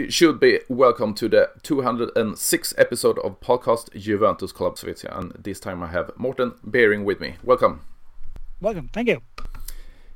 [0.00, 5.14] you should be welcome to the 206th episode of podcast Juventus Club Svezia.
[5.16, 7.34] And this time I have Morten Bering with me.
[7.44, 7.82] Welcome.
[8.62, 8.88] Welcome.
[8.94, 9.20] Thank you.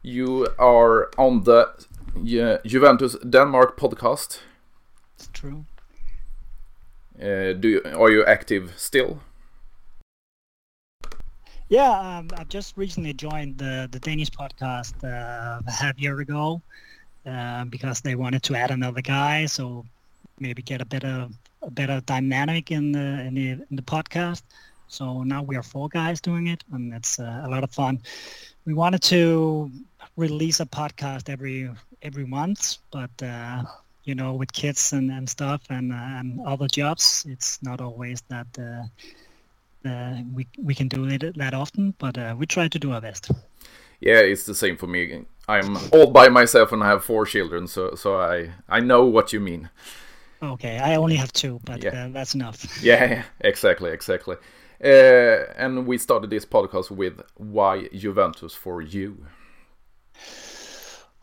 [0.03, 1.69] You are on the
[2.17, 4.41] uh, Juventus Denmark podcast.
[5.17, 5.67] It's true.
[7.21, 9.21] Uh, do you, are you active still?
[11.69, 16.63] Yeah, um, I've just recently joined the the Danish podcast uh, a half year ago
[17.27, 19.85] uh, because they wanted to add another guy, so
[20.39, 21.29] maybe get a better
[21.63, 24.43] a better dynamic in the in the, in the podcast.
[24.89, 28.01] So now we are four guys doing it, and it's uh, a lot of fun.
[28.67, 29.71] We wanted to
[30.17, 31.71] release a podcast every
[32.03, 33.63] every month, but uh,
[34.05, 38.23] you know, with kids and, and stuff and, uh, and other jobs, it's not always
[38.29, 41.95] that uh, uh, we we can do it that often.
[41.99, 43.31] But uh, we try to do our best.
[44.01, 45.25] Yeah, it's the same for me.
[45.49, 49.33] I'm all by myself and I have four children, so so I I know what
[49.33, 49.71] you mean.
[50.43, 52.05] Okay, I only have two, but yeah.
[52.05, 52.65] Uh, that's enough.
[52.83, 54.37] Yeah, yeah, exactly, exactly.
[54.83, 59.25] Uh, and we started this podcast with why Juventus for you.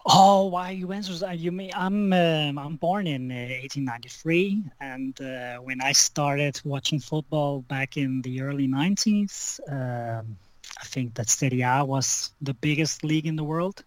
[0.06, 1.22] Oh, why Juventus?
[1.22, 6.60] Uh, you mean I'm um, I'm born in uh, 1893, and uh, when I started
[6.64, 10.38] watching football back in the early 90s, um,
[10.82, 13.84] I think that Serie A was the biggest league in the world.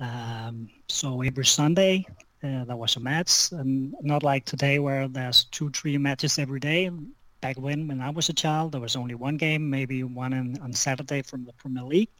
[0.00, 2.04] Um, so every Sunday
[2.42, 6.60] uh, there was a match, and not like today where there's two, three matches every
[6.60, 6.90] day.
[7.40, 10.58] Back when, when I was a child, there was only one game, maybe one on,
[10.62, 12.10] on Saturday from the Premier League.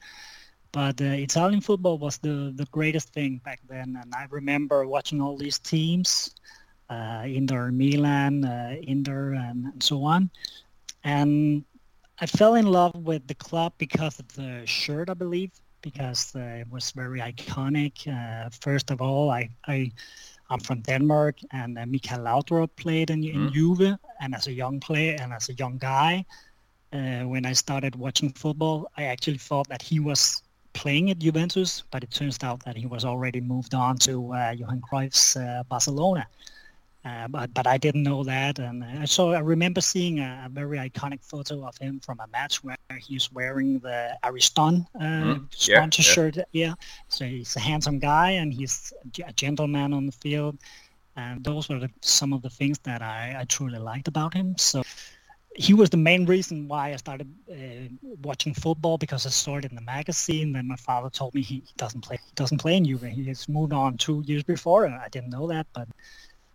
[0.72, 5.20] But uh, Italian football was the, the greatest thing back then, and I remember watching
[5.20, 6.34] all these teams,
[6.90, 10.30] uh, Inter Milan, uh, Inter, and, and so on.
[11.04, 11.64] And
[12.18, 15.50] I fell in love with the club because of the shirt, I believe
[15.84, 17.94] because uh, it was very iconic.
[18.08, 19.92] Uh, first of all, I, I
[20.50, 23.52] I'm from Denmark, and uh, Michael Laudrup played in, in mm.
[23.52, 26.24] Juve, and as a young player and as a young guy,
[26.92, 30.42] uh, when I started watching football, I actually thought that he was
[30.72, 34.54] playing at Juventus, but it turns out that he was already moved on to uh,
[34.56, 36.26] Johan Cruyff's uh, Barcelona.
[37.04, 40.48] Uh, but but I didn't know that, and uh, so I remember seeing a, a,
[40.48, 45.54] very iconic photo of him from a match where he's wearing the Ariston uh, mm,
[45.54, 46.36] sponsor yeah, shirt.
[46.36, 46.44] Yeah.
[46.52, 46.74] yeah,
[47.08, 48.90] so he's a handsome guy and he's
[49.22, 50.56] a gentleman on the field,
[51.16, 54.56] and those were the, some of the things that I, I truly liked about him.
[54.56, 54.82] So
[55.54, 59.64] he was the main reason why I started uh, watching football because I saw it
[59.64, 60.52] in the magazine.
[60.52, 62.16] Then my father told me he, doesn't play.
[62.16, 63.02] He doesn't play in Juve.
[63.02, 65.66] He has moved on two years before, and I didn't know that.
[65.72, 65.88] But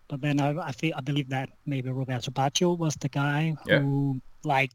[0.10, 3.80] but then I, I feel I believe that maybe Roberto Baggio was the guy yeah.
[3.80, 4.72] who like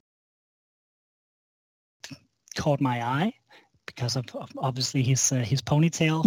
[2.56, 3.34] caught my eye
[3.86, 6.24] because of, of obviously his uh, his ponytail.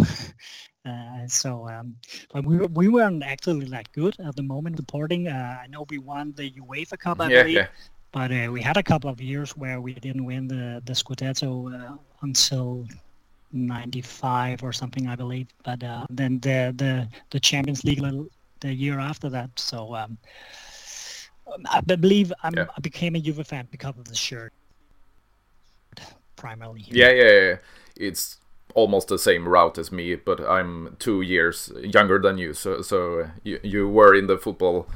[0.86, 1.96] uh, so, um,
[2.32, 5.26] but we we weren't actually that good at the moment reporting.
[5.28, 7.66] Uh, I know we won the UEFA Cup, I yeah, believe, yeah.
[8.12, 11.72] but uh, we had a couple of years where we didn't win the the Scudetto
[11.72, 12.86] uh, until
[13.52, 15.48] 95 or something, I believe.
[15.64, 18.02] But uh, then the the the Champions League
[18.60, 19.50] the year after that.
[19.58, 20.18] So um,
[21.70, 22.66] I believe yeah.
[22.76, 24.52] i became a Juve fan because of the shirt,
[26.36, 26.84] primarily.
[26.86, 27.56] Yeah, yeah, yeah.
[27.96, 28.38] It's
[28.74, 32.52] almost the same route as me, but I'm two years younger than you.
[32.52, 34.88] So, so you, you were in the football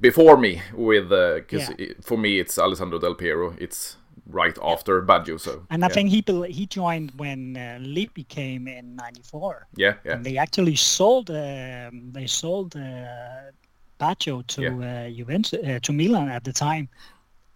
[0.00, 1.92] before me with because uh, yeah.
[2.00, 3.54] for me it's Alessandro Del Piero.
[3.58, 3.96] It's
[4.26, 5.38] right after Baggio.
[5.38, 5.94] So and I yeah.
[5.94, 9.66] think he he joined when uh, Lippi came in '94.
[9.76, 10.12] Yeah, yeah.
[10.12, 13.52] And they actually sold um, they sold uh,
[14.00, 15.06] Baggio to yeah.
[15.06, 16.88] uh, Juventus uh, to Milan at the time,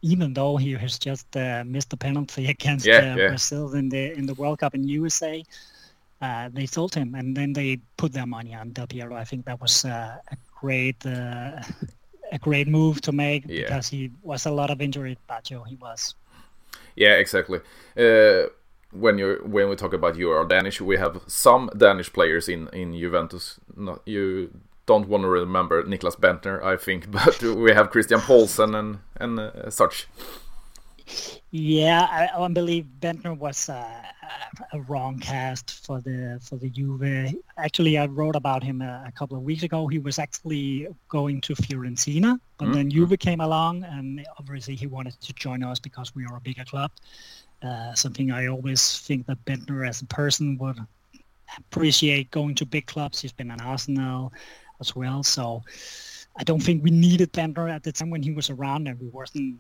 [0.03, 3.29] even though he has just uh, missed the penalty against yeah, uh, yeah.
[3.29, 5.45] Brazil in the in the World Cup in USA.
[6.23, 9.15] Uh, they sold him, and then they put their money on Del Piero.
[9.15, 11.61] I think that was uh, a great uh,
[12.33, 15.19] a great move to make because he was a lot of injury.
[15.29, 16.15] Baggio, he was.
[16.95, 17.61] Yeah, exactly.
[17.97, 18.49] Uh,
[18.93, 22.69] when you when we talk about you are Danish, we have some Danish players in
[22.73, 23.61] in Juventus.
[23.77, 24.51] Not you
[24.87, 29.39] don't want to remember Nicklas Bendtner, I think, but we have Christian Poulsen and and
[29.39, 30.07] uh, such.
[31.51, 34.03] Yeah, I, I believe Bendtner was uh,
[34.73, 37.35] a wrong cast for the for the Juve.
[37.57, 39.87] Actually, I wrote about him a, a, couple of weeks ago.
[39.87, 42.75] He was actually going to Fiorentina, but mm-hmm.
[42.75, 46.41] then Juve came along, and obviously he wanted to join us because we are a
[46.41, 46.91] bigger club.
[47.63, 50.79] Uh, something I always think that Bendtner as a person would
[51.57, 53.21] appreciate going to big clubs.
[53.21, 54.33] He's been at Arsenal
[54.81, 55.63] as well, so
[56.37, 59.09] I don't think we needed Bendtner at the time when he was around, and we
[59.09, 59.57] wasn't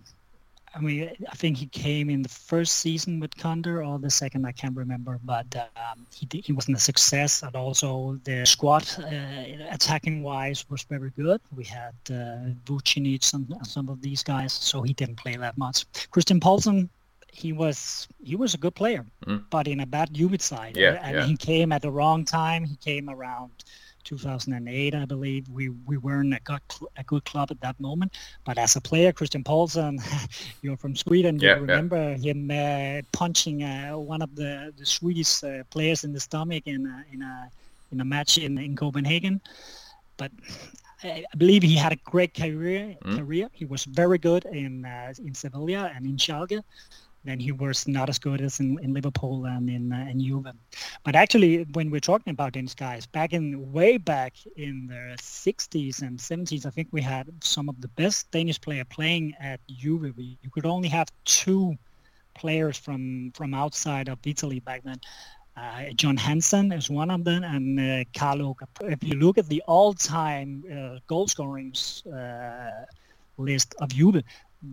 [0.76, 4.44] I mean, I think he came in the first season with Conte or the second,
[4.44, 9.66] I can't remember, but um, he he wasn't a success, and also the squad uh,
[9.70, 11.40] attacking wise was very good.
[11.54, 15.86] We had uh, Vucinic, some some of these guys, so he didn't play that much.
[16.10, 16.90] Christian Poulsen,
[17.32, 19.42] he was he was a good player, mm.
[19.48, 21.26] but in a bad Juve side, yeah, and yeah.
[21.26, 22.64] he came at the wrong time.
[22.64, 23.64] He came around
[24.06, 25.48] 2008, I believe.
[25.50, 26.62] We we weren't a good,
[26.96, 28.16] a good club at that moment.
[28.44, 29.98] But as a player, Christian Poulsen,
[30.62, 31.38] you're from Sweden.
[31.40, 32.32] You yeah, remember yeah.
[32.32, 36.86] him uh, punching uh, one of the, the Swedish uh, players in the stomach in
[36.86, 37.50] a, in a
[37.92, 39.40] in a match in, in Copenhagen.
[40.16, 40.32] But
[41.02, 42.96] I believe he had a great career.
[43.04, 43.18] Mm.
[43.18, 43.48] Career.
[43.52, 46.62] He was very good in uh, in Sevilla and in Schalke
[47.26, 50.52] then he was not as good as in, in Liverpool and in uh, in Juve.
[51.04, 56.02] But actually, when we're talking about these guys, back in way back in the 60s
[56.02, 60.14] and 70s, I think we had some of the best Danish player playing at Juve.
[60.16, 61.76] You could only have two
[62.34, 65.00] players from from outside of Italy back then.
[65.56, 68.54] Uh, John Hansen is one of them, and uh, Carlo.
[68.82, 71.72] If you look at the all-time uh, goal scoring
[72.12, 72.70] uh,
[73.38, 74.22] list of Juve,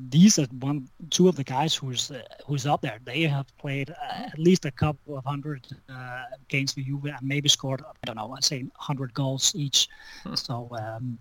[0.09, 2.99] these are one two of the guys who's uh, who's up there.
[3.03, 7.17] They have played uh, at least a couple of hundred uh, games for you, and
[7.21, 9.89] maybe scored I don't know I'd say hundred goals each.
[10.23, 10.35] Hmm.
[10.35, 11.17] So, um,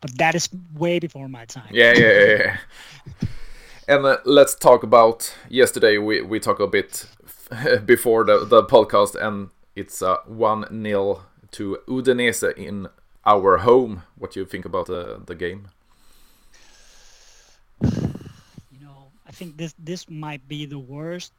[0.00, 1.68] but that is way before my time.
[1.70, 2.36] Yeah, yeah, yeah.
[2.36, 3.28] yeah.
[3.88, 5.98] and uh, let's talk about yesterday.
[5.98, 7.06] We we talked a bit
[7.84, 11.22] before the the podcast, and it's uh, one 0
[11.52, 12.88] to Udinese in
[13.24, 14.02] our home.
[14.16, 15.68] What do you think about the the game?
[17.82, 21.32] You know, I think this this might be the worst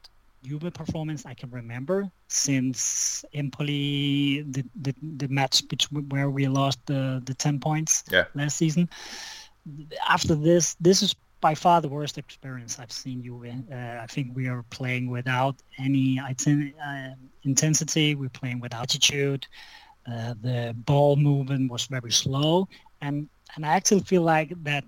[0.44, 6.80] Juve performance I can remember since Empoli, the, the, the match between where we lost
[6.84, 8.24] the, the 10 points yeah.
[8.34, 8.90] last season.
[10.06, 13.54] After this, this is by far the worst experience I've seen Juve.
[13.72, 17.10] Uh, I think we are playing without any uh,
[17.44, 18.14] intensity.
[18.14, 19.46] We're playing with attitude.
[20.06, 22.68] Uh, the ball movement was very slow,
[23.00, 24.84] and and I actually feel like that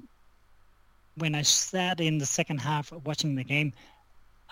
[1.17, 3.73] when I sat in the second half watching the game,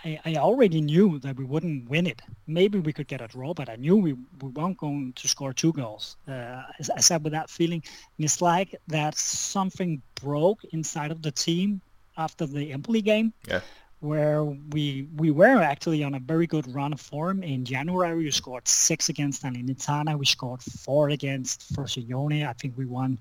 [0.04, 2.20] I, I, already knew that we wouldn't win it.
[2.46, 5.52] Maybe we could get a draw, but I knew we, we weren't going to score
[5.52, 6.16] two goals.
[6.28, 7.82] Uh, I, I sat with that feeling.
[8.18, 11.80] And it's like that something broke inside of the team
[12.16, 13.32] after the Empoli game.
[13.48, 13.60] Yeah.
[14.00, 17.42] Where we we were actually on a very good run of form.
[17.42, 20.18] In January, we scored six against Salernitana.
[20.18, 22.46] We scored four against Frosinone.
[22.46, 23.18] I think we won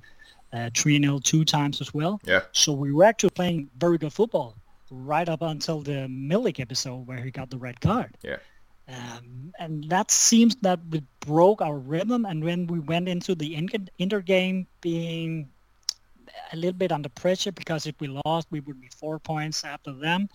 [0.53, 2.21] uh, 3-0 two times as well.
[2.23, 2.41] Yeah.
[2.51, 4.55] So we were actually playing very good football
[4.91, 8.15] right up until the Milik episode where he got the red card.
[8.21, 8.38] Yeah.
[8.88, 12.25] Um, and that seems that we broke our rhythm.
[12.25, 13.55] And when we went into the
[13.97, 15.50] Inter game being
[16.51, 19.94] a little bit under pressure because if we lost, we would be four points after
[19.94, 20.29] them.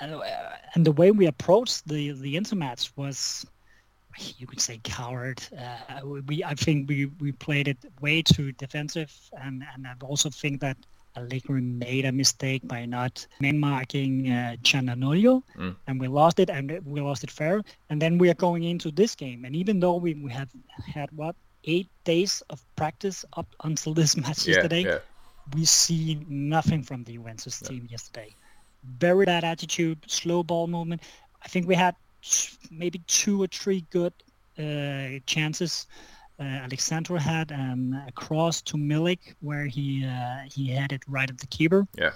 [0.00, 0.20] Uh,
[0.74, 3.46] and the way we approached the the Inter match was
[4.38, 5.42] you could say coward.
[5.56, 10.30] Uh, we I think we, we played it way too defensive, and and I also
[10.30, 10.76] think that
[11.16, 15.76] Allegri made a mistake by not man marking uh, mm.
[15.86, 17.62] and we lost it, and we lost it fair.
[17.88, 20.48] And then we are going into this game, and even though we, we have
[20.86, 24.98] had what eight days of practice up until this match yeah, yesterday, yeah.
[25.54, 28.34] we see nothing from the Juventus team yesterday.
[28.84, 31.02] Very bad attitude, slow ball movement.
[31.42, 31.96] I think we had
[32.70, 34.12] maybe two or three good
[34.58, 35.86] uh, chances.
[36.38, 41.02] Uh, Alex Sandro had um, a cross to Milik where he uh, he had it
[41.06, 41.86] right at the keeper.
[41.96, 42.12] Yeah.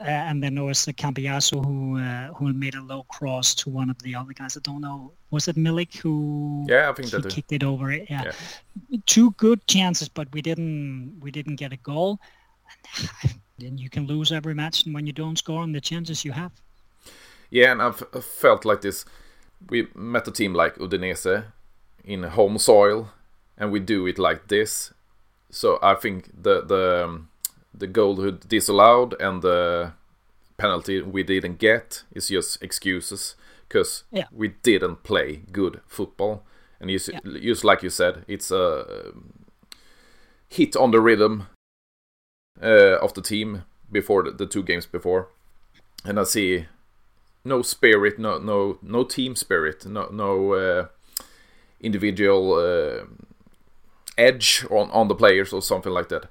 [0.00, 3.70] Uh, and then there was uh, Cambiaso who uh, who made a low cross to
[3.70, 4.56] one of the other guys.
[4.56, 5.12] I don't know.
[5.30, 6.66] Was it Milik who?
[6.68, 7.90] Yeah, I think he that kicked it over.
[7.90, 8.06] It.
[8.10, 8.32] Yeah.
[8.90, 8.98] yeah.
[9.06, 12.20] Two good chances, but we didn't we didn't get a goal.
[13.58, 16.32] then you can lose every match and when you don't score on the chances you
[16.32, 16.52] have.
[17.50, 19.04] Yeah, and I've felt like this.
[19.68, 21.44] We met a team like Udinese
[22.04, 23.10] in home soil,
[23.56, 24.92] and we do it like this.
[25.50, 27.28] So I think the the um,
[27.74, 29.92] the goal disallowed and the
[30.56, 33.36] penalty we didn't get is just excuses
[33.68, 34.24] because yeah.
[34.32, 36.42] we didn't play good football.
[36.80, 37.20] And just, yeah.
[37.40, 39.12] just like you said, it's a
[40.48, 41.48] hit on the rhythm
[42.62, 45.28] uh, of the team before the, the two games before,
[46.04, 46.66] and I see
[47.44, 50.86] no spirit, no no no team spirit, no no uh,
[51.80, 53.04] individual uh,
[54.16, 56.28] edge on on the players or something like that.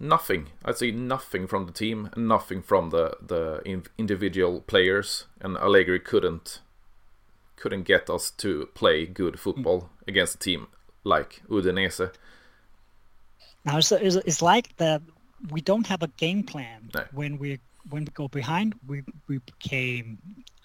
[0.00, 0.48] Nothing.
[0.64, 6.60] I see nothing from the team, nothing from the the individual players, and Allegri couldn't
[7.56, 10.08] couldn't get us to play good football mm.
[10.08, 10.66] against a team
[11.04, 12.12] like Udinese.
[13.64, 15.00] Now it's, it's, it's like that
[15.50, 17.04] we don't have a game plan no.
[17.12, 17.60] when we're
[17.90, 20.18] when we go behind, we we became,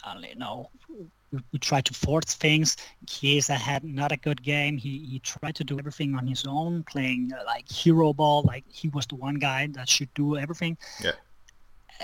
[0.03, 0.69] I don't know,
[1.31, 2.77] we, we tried to force things.
[3.07, 4.77] Chiesa had not a good game.
[4.77, 8.63] He he tried to do everything on his own, playing uh, like hero ball, like
[8.71, 10.77] he was the one guy that should do everything.
[11.03, 11.11] Yeah.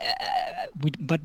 [0.02, 1.22] Uh, we, but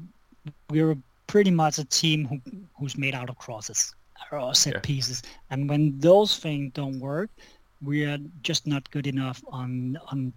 [0.70, 2.40] we're pretty much a team who
[2.78, 3.94] who's made out of crosses
[4.32, 4.80] or set yeah.
[4.80, 7.30] pieces, and when those things don't work,
[7.82, 10.32] we are just not good enough on on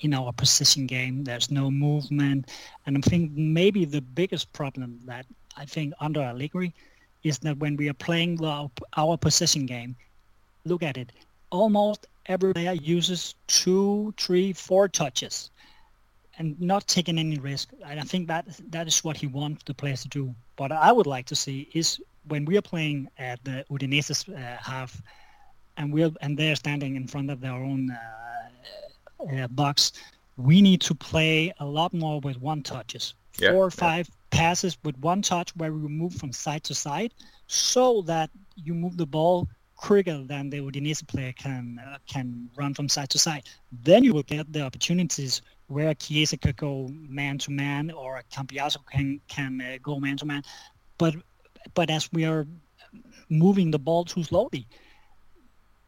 [0.00, 1.24] in our position game.
[1.24, 2.50] There's no movement,
[2.86, 6.74] and I think maybe the biggest problem that I think under Allegri
[7.22, 9.96] is that when we are playing the, our possession game,
[10.64, 11.12] look at it.
[11.50, 15.50] Almost every player uses two, three, four touches,
[16.38, 17.70] and not taking any risk.
[17.86, 20.34] And I think that that is what he wants the players to do.
[20.56, 24.56] What I would like to see is when we are playing at the Udinese's uh,
[24.60, 25.00] half,
[25.76, 27.96] and we're and they're standing in front of their own uh,
[29.20, 29.92] uh, box,
[30.36, 34.38] we need to play a lot more with one touches, yeah, four or five yeah.
[34.38, 37.12] passes with one touch, where we move from side to side,
[37.46, 42.74] so that you move the ball quicker than the Udinese player can uh, can run
[42.74, 43.44] from side to side.
[43.82, 48.78] Then you will get the opportunities where Chiesa could go man to man or Cambiaso
[48.90, 50.42] can can uh, go man to man.
[50.98, 51.14] But
[51.74, 52.46] but as we are
[53.28, 54.66] moving the ball too slowly,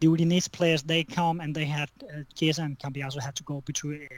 [0.00, 3.62] the Udinese players they come and they had uh, Chiesa and Cambiaso had to go
[3.62, 4.08] between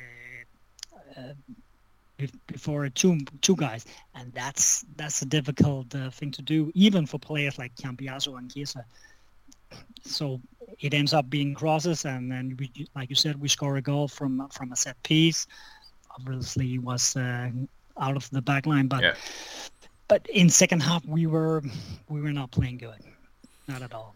[1.16, 6.72] uh, uh, before two two guys, and that's that's a difficult uh, thing to do
[6.74, 8.84] even for players like Cambiaso and Chiesa.
[10.02, 10.40] So
[10.80, 14.08] it ends up being crosses, and then we, like you said, we score a goal
[14.08, 15.46] from from a set piece.
[16.18, 17.50] Obviously, it was uh,
[18.00, 19.02] out of the back line, but.
[19.02, 19.14] Yeah
[20.08, 21.62] but in second half we were
[22.08, 22.98] we were not playing good,
[23.68, 24.14] not at all.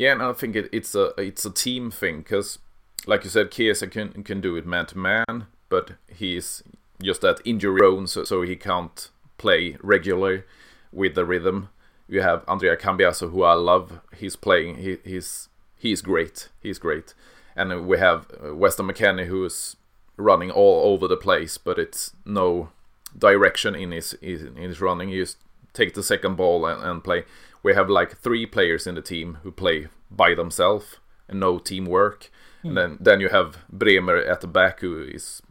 [0.00, 2.58] Yeah, and I think it, it's a it's a team thing because,
[3.06, 6.62] like you said, Chiesa can can do it man to man, but he's
[7.02, 10.44] just that injury prone, so, so he can't play regularly
[10.90, 11.68] with the rhythm.
[12.08, 14.00] You have Andrea Cambiaso, who I love.
[14.16, 14.76] He's playing.
[14.76, 16.48] He, he's he's great.
[16.62, 17.12] He's great.
[17.54, 19.76] And we have uh, Weston McKennie, who is
[20.16, 22.70] running all over the place, but it's no
[23.18, 25.10] direction in his in his running.
[25.10, 25.36] You just
[25.74, 27.24] take the second ball and, and play.
[27.62, 30.98] We have like three players in the team who play by themselves
[31.28, 32.30] and no teamwork.
[32.64, 32.68] Mm.
[32.68, 35.42] And then then you have Bremer at the back who is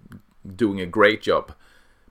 [0.56, 1.54] doing a great job.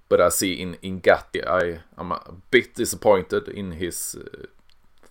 [0.08, 4.46] But I see in in Gatti, I am a bit disappointed in his uh,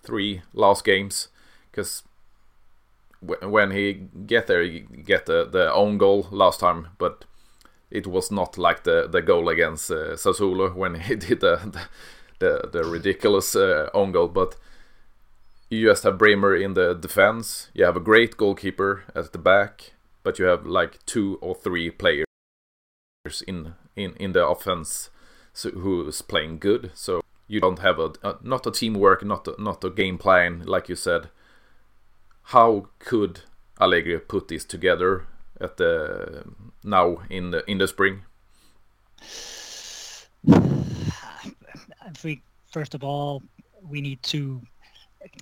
[0.02, 1.28] three last games
[1.70, 2.02] because
[3.20, 7.24] when he get there, he get the, the own goal last time, but
[7.90, 11.86] it was not like the, the goal against uh, Sassuolo when he did the
[12.38, 14.28] the, the ridiculous uh, own goal.
[14.28, 14.56] But
[15.70, 17.70] you just have Bremer in the defense.
[17.74, 21.90] You have a great goalkeeper at the back, but you have like two or three
[21.90, 22.26] players
[23.46, 25.10] in in in the offense
[25.52, 26.90] so, who's playing good.
[26.94, 30.62] So you don't have a, a not a teamwork, not a, not a game plan,
[30.64, 31.28] like you said.
[32.42, 33.40] How could
[33.80, 35.26] Allegri put this together
[35.60, 36.44] at the
[36.82, 38.22] now in the in the spring?
[42.00, 43.42] I think first of all
[43.82, 44.62] we need to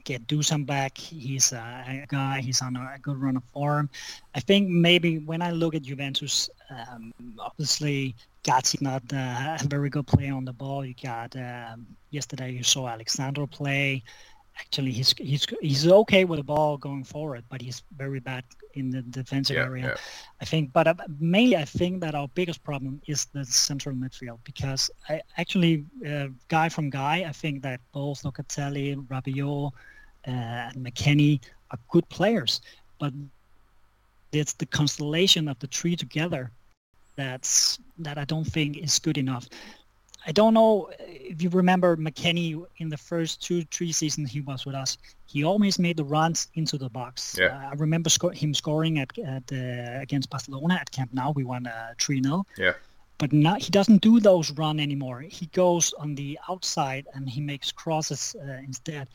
[0.04, 0.96] get Dusan back.
[0.96, 2.40] He's a guy.
[2.40, 3.90] He's on a good run of form.
[4.34, 9.90] I think maybe when I look at Juventus, um, obviously Gatti not uh, a very
[9.90, 10.84] good player on the ball.
[10.84, 14.02] You got um, yesterday you saw Alex Sandro play
[14.58, 18.44] actually he's he's he's okay with the ball going forward, but he's very bad
[18.74, 19.86] in the defensive yeah, area.
[19.86, 19.96] Yeah.
[20.40, 24.38] I think, but uh, mainly I think that our biggest problem is the central midfield
[24.44, 29.72] because I actually uh, guy from guy, I think that both Locatelli, Rabiot,
[30.26, 32.60] uh, and McKennie are good players,
[32.98, 33.12] but
[34.32, 36.50] it's the constellation of the three together
[37.16, 39.48] that's that I don't think is good enough.
[40.26, 44.66] I don't know if you remember McKennie in the first two, three seasons he was
[44.66, 44.98] with us.
[45.26, 47.36] He always made the runs into the box.
[47.38, 47.46] Yeah.
[47.46, 51.30] Uh, I remember sco- him scoring at, at uh, against Barcelona at Camp Nou.
[51.30, 52.44] We won uh, 3 0.
[52.58, 52.72] Yeah.
[53.18, 55.20] But now he doesn't do those run anymore.
[55.20, 59.08] He goes on the outside and he makes crosses uh, instead.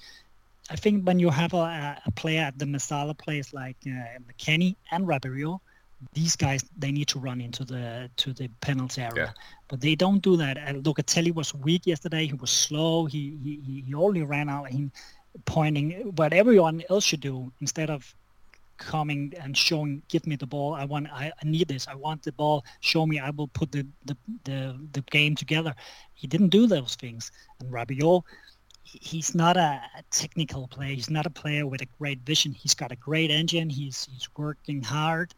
[0.69, 4.75] I think when you have a, a player at the Mezzala place like uh, McKennie
[4.91, 5.59] and Rabiot,
[6.13, 9.31] these guys they need to run into the to the penalty area, yeah.
[9.67, 10.57] but they don't do that.
[10.57, 12.25] And Locatelli was weak yesterday.
[12.27, 13.05] He was slow.
[13.05, 14.91] He he, he only ran out him
[15.45, 15.91] pointing.
[16.15, 18.13] What everyone else should do instead of
[18.77, 20.73] coming and showing give me the ball.
[20.73, 21.87] I want I, I, need this.
[21.87, 22.65] I want the ball.
[22.79, 23.19] Show me.
[23.19, 25.75] I will put the, the the the game together.
[26.13, 27.31] He didn't do those things.
[27.59, 28.23] And Rabiot
[28.83, 30.93] he's not a, technical player.
[30.93, 32.51] He's not a player with a great vision.
[32.51, 33.69] He's got a great engine.
[33.69, 35.33] He's he's working hard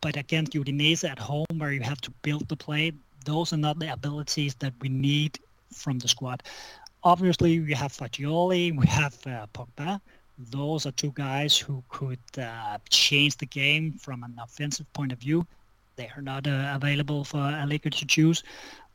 [0.00, 2.92] but against Udinese at home, where you have to build the play,
[3.24, 5.38] those are not the abilities that we need
[5.72, 6.42] from the squad.
[7.02, 10.00] Obviously, we have Fagioli, we have uh, Pogba.
[10.38, 15.18] Those are two guys who could uh, change the game from an offensive point of
[15.18, 15.46] view.
[15.96, 18.42] They are not uh, available for Allegri to choose.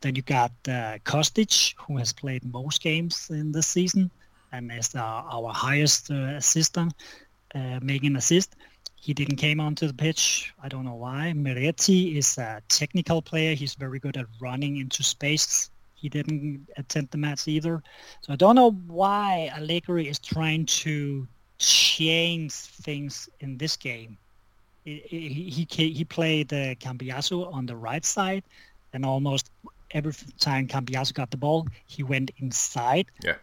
[0.01, 4.09] Then you got uh, Kostic, who has played most games in this season
[4.51, 6.93] and is our highest uh, assistant,
[7.53, 8.55] uh, making assist.
[8.95, 10.53] He didn't came onto the pitch.
[10.63, 11.33] I don't know why.
[11.35, 13.53] Miretti is a technical player.
[13.53, 15.69] He's very good at running into space.
[15.93, 17.83] He didn't attend the match either.
[18.21, 24.17] So I don't know why Allegri is trying to change things in this game.
[24.83, 28.43] He he, he played uh, Cambiaso on the right side,
[28.93, 29.49] and almost
[29.91, 33.37] every time Cambiaso got the ball, he went inside, yeah.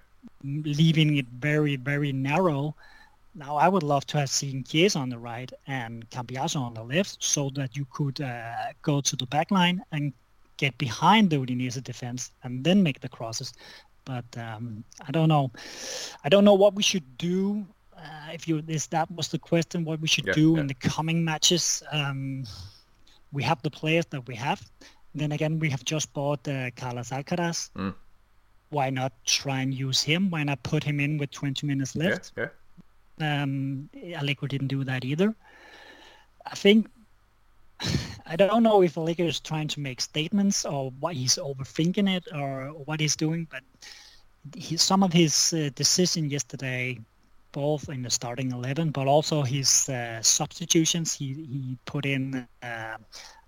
[0.44, 2.76] leaving it very very narrow
[3.34, 6.82] now I would love to have seen Chiesa on the right and Cambiaso on the
[6.82, 10.12] left so that you could uh, go to the back line and
[10.58, 13.52] get behind the Udinese defense and then make the crosses.
[14.04, 15.50] But um, I don't know.
[16.24, 17.64] I don't know what we should do.
[17.96, 20.60] Uh, if you this that was the question, what we should yeah, do yeah.
[20.60, 21.82] in the coming matches.
[21.92, 22.44] Um,
[23.32, 24.60] we have the players that we have.
[25.14, 27.70] Then again, we have just bought uh, Carlos Alcaraz.
[27.76, 27.94] Mm.
[28.70, 30.30] Why not try and use him?
[30.30, 32.32] Why not put him in with 20 minutes left?
[32.36, 32.48] Yeah,
[33.20, 35.34] um, Allegri didn't do that either.
[36.44, 36.88] I think
[38.26, 42.24] I don't know if Allegri is trying to make statements or what he's overthinking it
[42.34, 43.62] or what he's doing, but
[44.56, 46.98] he, some of his uh, decision yesterday,
[47.52, 52.96] both in the starting eleven, but also his uh, substitutions, he he put in uh,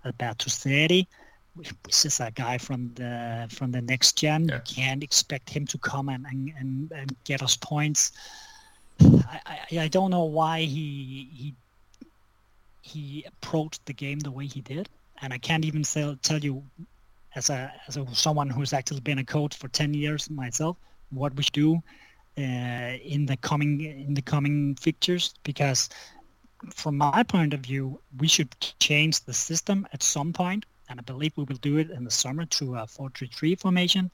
[0.05, 1.07] Alberto Seri,
[1.55, 4.47] which is a guy from the from the next gen.
[4.47, 4.55] Yeah.
[4.55, 8.11] You can't expect him to come and, and, and, and get us points.
[8.99, 11.55] I, I, don't know why he he
[12.81, 14.89] he approached the game the way he did,
[15.21, 16.63] and I can't even tell tell you
[17.35, 20.77] as a as a, someone who's actually been a coach for ten years myself
[21.11, 21.81] what we should do
[22.37, 25.89] uh, in the coming in the coming fixtures because
[26.73, 31.03] from my point of view we should change the system at some point and I
[31.03, 34.11] believe we will do it in the summer to a 4-3-3 formation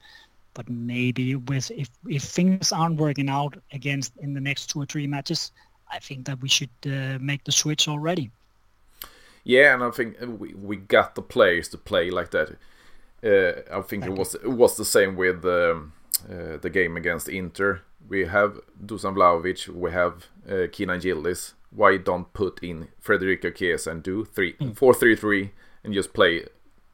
[0.54, 4.86] but maybe with if if things aren't working out against in the next two or
[4.86, 5.52] three matches,
[5.90, 8.30] I think that we should uh, make the switch already.
[9.44, 12.56] Yeah, and I think we, we got the players to play like that.
[13.24, 15.92] Uh, I think Thank it was it was the same with um,
[16.28, 17.82] uh, the game against Inter.
[18.08, 21.54] We have Dusan Vlahovic, we have uh, Kenan Yildiz.
[21.70, 24.76] Why don't put in Federico Chiesa and do three mm.
[24.76, 25.52] four three three
[25.84, 26.46] and just play?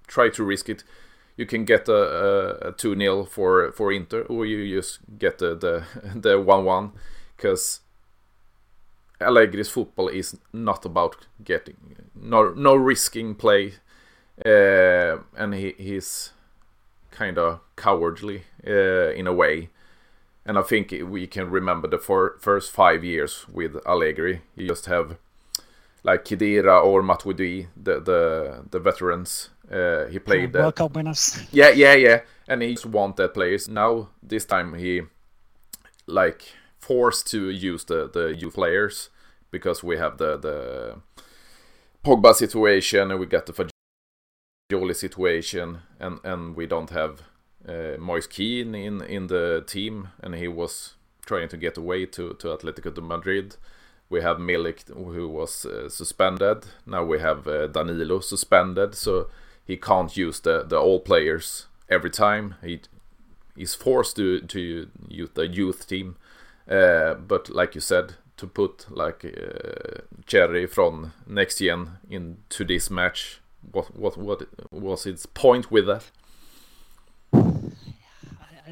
[0.07, 0.85] Try to risk it
[1.39, 5.55] you can get a, a, 2 0 for, for Inter, or you just get the,
[5.55, 6.93] the, the 1 1.
[7.37, 7.81] Because
[9.21, 11.77] Allegri's football is not about getting,
[12.15, 13.75] no, no risking play.
[14.45, 16.33] Uh, and he, he's
[17.13, 19.71] kind of cowardly uh, in a way.
[20.45, 24.43] And I think we can remember the for, first five years with Allegri.
[24.57, 25.19] You just have
[26.03, 31.39] like Khedira or Matuidi, the, the, the veterans uh, he played World Cup winners.
[31.53, 33.69] Yeah, yeah, yeah, and he just wanted players.
[33.69, 35.03] Now this time he
[36.07, 36.43] like
[36.79, 39.11] forced to use the the youth players
[39.51, 40.97] because we have the the
[42.05, 43.53] Pogba situation and we got the
[44.73, 47.23] Fagioli situation and and we don't have
[47.69, 50.95] uh, Moise Kean in in the team and he was
[51.27, 53.57] trying to get away to to Atletico de Madrid.
[54.11, 56.65] We have Milik who was uh, suspended.
[56.87, 58.95] Now we have uh, Danilo suspended.
[58.95, 59.27] So
[59.69, 62.55] he can't use the the old players every time.
[62.63, 62.81] He
[63.55, 66.17] he's forced to to use the youth team.
[66.69, 72.91] Uh, but like you said, to put like uh, Cherry from next gen into this
[72.91, 76.11] match, what what what was its point with that?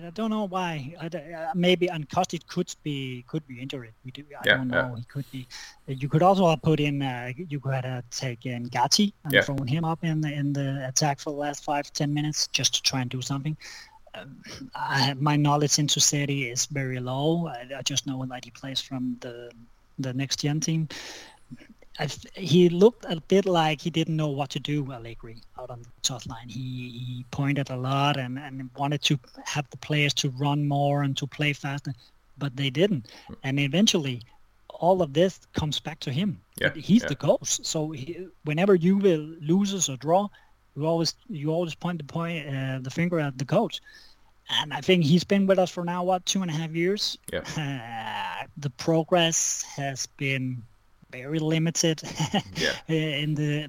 [0.05, 0.95] I don't know why.
[1.01, 3.93] I, uh, maybe Kostic could be could be injured.
[4.05, 4.25] We do.
[4.39, 4.77] I yeah, don't know.
[4.77, 4.97] Yeah.
[4.97, 5.47] He could be.
[5.87, 7.03] You could also have put in.
[7.03, 9.43] Uh, you could have taken Gatti and yeah.
[9.43, 12.75] thrown him up in the in the attack for the last five ten minutes just
[12.75, 13.57] to try and do something.
[14.15, 14.43] Um,
[14.75, 17.49] I, my knowledge into Seri is very low.
[17.49, 19.51] I, I, just know that he plays from the
[19.99, 20.89] the next gen team.
[21.99, 25.83] I, he looked a bit like he didn't know what to do, Allegri, out on
[25.83, 26.49] the top line.
[26.49, 31.03] He, he pointed a lot and, and wanted to have the players to run more
[31.03, 31.95] and to play faster,
[32.39, 33.07] but they didn't.
[33.43, 34.23] And eventually,
[34.69, 36.41] all of this comes back to him.
[36.61, 37.09] Yeah, He's yeah.
[37.09, 37.65] the coach.
[37.65, 40.29] So he, whenever you will loses or draw,
[40.77, 43.81] you always you always point the point uh, the finger at the coach.
[44.49, 47.19] And I think he's been with us for now what two and a half years.
[47.33, 47.41] Yeah.
[47.57, 50.63] Uh, the progress has been
[51.11, 52.03] very limited
[52.57, 52.73] yeah.
[52.89, 53.69] in the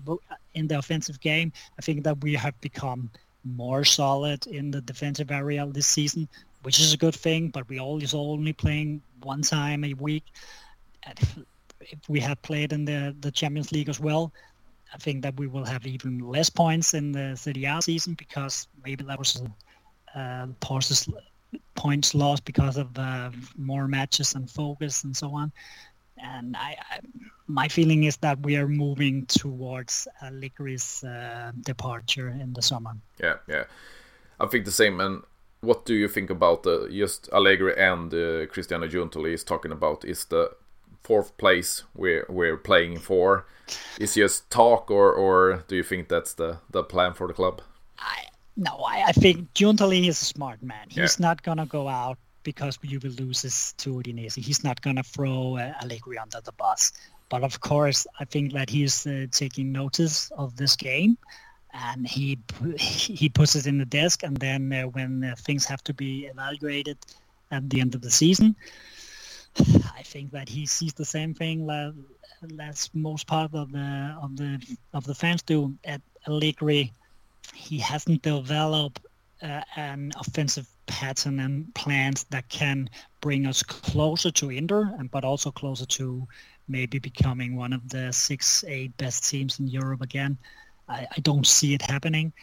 [0.53, 1.51] in the offensive game.
[1.77, 3.09] I think that we have become
[3.43, 6.27] more solid in the defensive area this season,
[6.63, 7.49] which is a good thing.
[7.49, 10.25] But we always only playing one time a week.
[11.03, 11.37] And if,
[11.79, 14.31] if we had played in the the Champions League as well,
[14.93, 18.67] I think that we will have even less points in the Serie A season because
[18.83, 19.41] maybe that was
[20.15, 21.09] uh, Porsche's
[21.75, 25.51] points lost because of uh, more matches and focus and so on.
[26.21, 26.99] And I, I,
[27.47, 32.95] my feeling is that we are moving towards Allegri's uh, departure in the summer.
[33.19, 33.65] Yeah, yeah,
[34.39, 34.99] I think the same.
[34.99, 35.23] And
[35.61, 40.05] what do you think about the just Allegri and uh, Cristiano Giuntoli is talking about?
[40.05, 40.51] Is the
[41.03, 43.45] fourth place we're we're playing for?
[43.99, 47.61] Is just talk, or or do you think that's the the plan for the club?
[47.99, 48.25] I
[48.55, 50.87] no, I, I think Giuntoli is a smart man.
[50.89, 51.27] He's yeah.
[51.27, 54.37] not gonna go out because you will lose this to Udinese.
[54.41, 56.93] He's not gonna throw uh, Allegri under the bus.
[57.27, 61.17] But of course, I think that he's uh, taking notice of this game,
[61.73, 62.39] and he
[62.77, 64.23] he puts it in the desk.
[64.23, 66.97] And then uh, when uh, things have to be evaluated
[67.51, 68.55] at the end of the season,
[69.99, 71.57] I think that he sees the same thing
[72.61, 74.51] as most part of the of the
[74.93, 75.75] of the fans do.
[75.83, 76.93] At Allegri
[77.53, 79.01] he hasn't developed
[79.41, 82.89] uh, an offensive pattern and plans that can
[83.21, 86.27] bring us closer to Inter, and but also closer to
[86.67, 90.37] maybe becoming one of the six, eight best teams in Europe again.
[90.89, 92.33] I, I don't see it happening.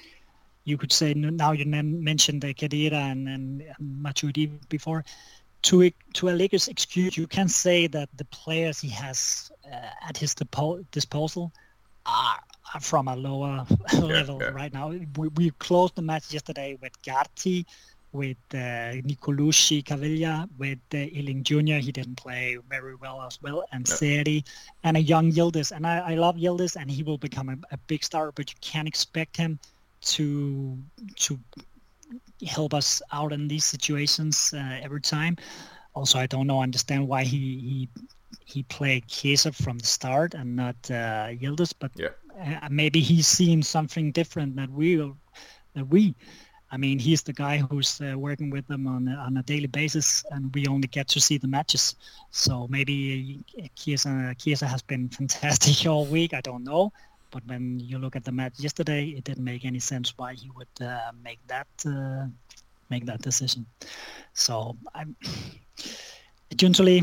[0.64, 5.04] You could say now you mentioned the Khedira and, and Matuidi before.
[5.62, 10.34] To to Allegri's excuse, you can say that the players he has uh, at his
[10.90, 11.52] disposal
[12.06, 12.38] are
[12.80, 13.66] from a lower
[14.00, 14.50] level yeah.
[14.50, 14.88] right now.
[15.16, 17.66] We, we closed the match yesterday with Gatti,
[18.14, 21.82] with uh, Nicolussi, Caviglia, with uh, Iling Jr.
[21.82, 23.94] He didn't play very well as well, and no.
[23.94, 24.44] Seri,
[24.84, 25.72] and a young Yildiz.
[25.72, 28.56] And I, I love Yildiz, and he will become a, a big star, but you
[28.60, 29.58] can't expect him
[30.02, 30.78] to
[31.16, 31.38] to
[32.46, 35.36] help us out in these situations uh, every time.
[35.94, 37.88] Also, I don't know understand why he he
[38.44, 42.08] he played Chiesa from the start and not uh, Yildiz, but yeah.
[42.40, 44.96] uh, maybe he's seen something different that we
[45.74, 46.14] that we.
[46.74, 50.24] I mean, he's the guy who's uh, working with them on on a daily basis,
[50.32, 51.94] and we only get to see the matches.
[52.32, 56.34] So maybe Kiesa, Chiesa Chiesa has been fantastic all week.
[56.34, 56.92] I don't know,
[57.30, 60.50] but when you look at the match yesterday, it didn't make any sense why he
[60.50, 62.26] would uh, make that uh,
[62.90, 63.66] make that decision.
[64.32, 65.14] So I'm.
[66.60, 67.02] Usually,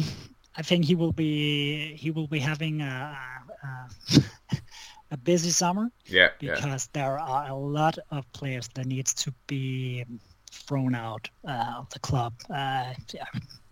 [0.56, 3.18] I think he will be he will be having a
[3.64, 3.90] a,
[5.12, 5.92] a busy summer.
[6.06, 7.02] Yeah, because yeah.
[7.02, 10.06] there are a lot of players that needs to be
[10.52, 12.34] thrown out uh, of the club.
[12.50, 12.94] Uh,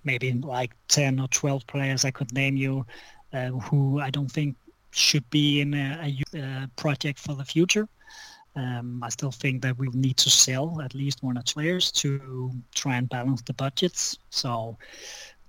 [0.04, 2.86] maybe like ten or twelve players I could name you,
[3.34, 4.56] uh, who I don't think
[4.92, 7.88] should be in a, a, a project for the future.
[8.56, 11.92] Um, I still think that we need to sell at least one or two players
[11.94, 14.18] to try and balance the budgets.
[14.32, 14.78] So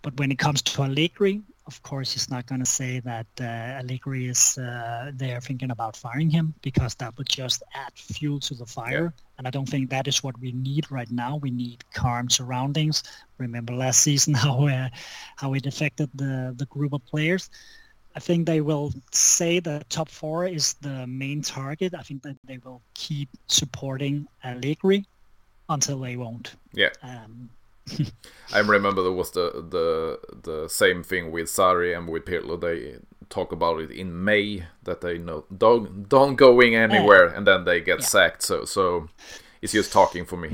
[0.02, 3.78] but when it comes to Allegri, of course, he's not going to say that uh,
[3.80, 8.54] Allegri is uh, there thinking about firing him because that would just add fuel to
[8.54, 9.14] the fire.
[9.14, 9.24] Yeah.
[9.38, 11.36] And I don't think that is what we need right now.
[11.36, 13.04] We need calm surroundings.
[13.38, 14.88] Remember last season how uh,
[15.36, 17.48] how it affected the the group of players.
[18.16, 21.94] I think they will say the top four is the main target.
[21.94, 25.06] I think that they will keep supporting Allegri
[25.68, 26.56] until they won't.
[26.72, 26.90] Yeah.
[27.02, 27.50] Um,
[28.52, 32.60] I remember there was the the the same thing with Sarri and with Pirlo.
[32.60, 37.64] They talk about it in May that they know don't don't going anywhere, and then
[37.64, 38.06] they get yeah.
[38.06, 38.42] sacked.
[38.42, 39.08] So so
[39.62, 40.50] it's just talking for me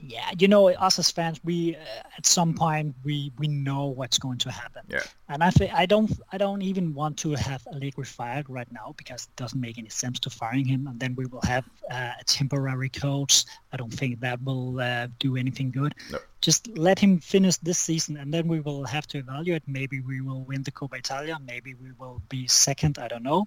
[0.00, 1.78] yeah, you know, us as fans, we uh,
[2.16, 4.82] at some point we we know what's going to happen.
[4.88, 5.02] Yeah.
[5.28, 8.94] And I think I don't I don't even want to have Allegri fired right now
[8.96, 12.12] because it doesn't make any sense to firing him, and then we will have uh,
[12.20, 13.44] a temporary coach.
[13.72, 15.94] I don't think that will uh, do anything good.
[16.12, 16.18] No.
[16.40, 19.62] Just let him finish this season, and then we will have to evaluate.
[19.66, 21.38] Maybe we will win the Coppa Italia.
[21.44, 22.98] Maybe we will be second.
[22.98, 23.46] I don't know.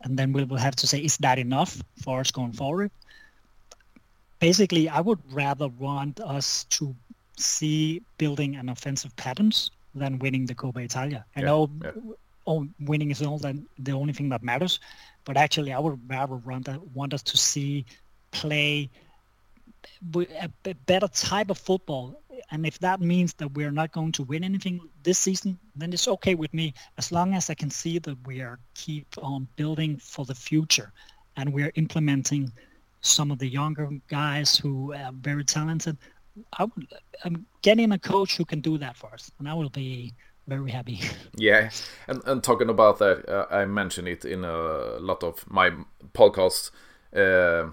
[0.00, 2.90] And then we will have to say, is that enough for us going forward?
[4.44, 6.94] Basically, I would rather want us to
[7.38, 11.24] see building an offensive patterns than winning the Coppa Italia.
[11.34, 11.90] I yeah, know yeah.
[12.46, 14.78] Oh, winning is all that, the only thing that matters,
[15.24, 17.86] but actually, I would rather want, want us to see
[18.32, 18.90] play
[20.46, 22.04] a better type of football.
[22.50, 26.08] And if that means that we're not going to win anything this season, then it's
[26.16, 29.96] okay with me as long as I can see that we are keep on building
[29.96, 30.92] for the future
[31.36, 32.52] and we are implementing
[33.04, 35.96] some of the younger guys who are very talented.
[36.58, 36.88] I would,
[37.24, 40.14] I'm getting a coach who can do that for us, and I will be
[40.48, 41.00] very happy.
[41.36, 41.70] Yeah,
[42.08, 45.70] and and talking about that, uh, I mentioned it in a lot of my
[46.12, 46.70] podcasts.
[47.14, 47.70] Uh,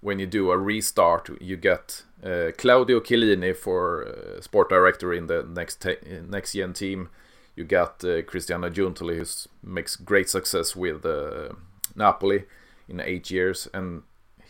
[0.00, 5.26] when you do a restart, you get uh, Claudio Chiellini for uh, sport director in
[5.26, 5.86] the next
[6.28, 7.08] next gen team.
[7.56, 9.26] You got uh, Cristiano Giuntoli, who
[9.62, 11.50] makes great success with uh,
[11.94, 12.44] Napoli
[12.88, 14.02] in eight years, and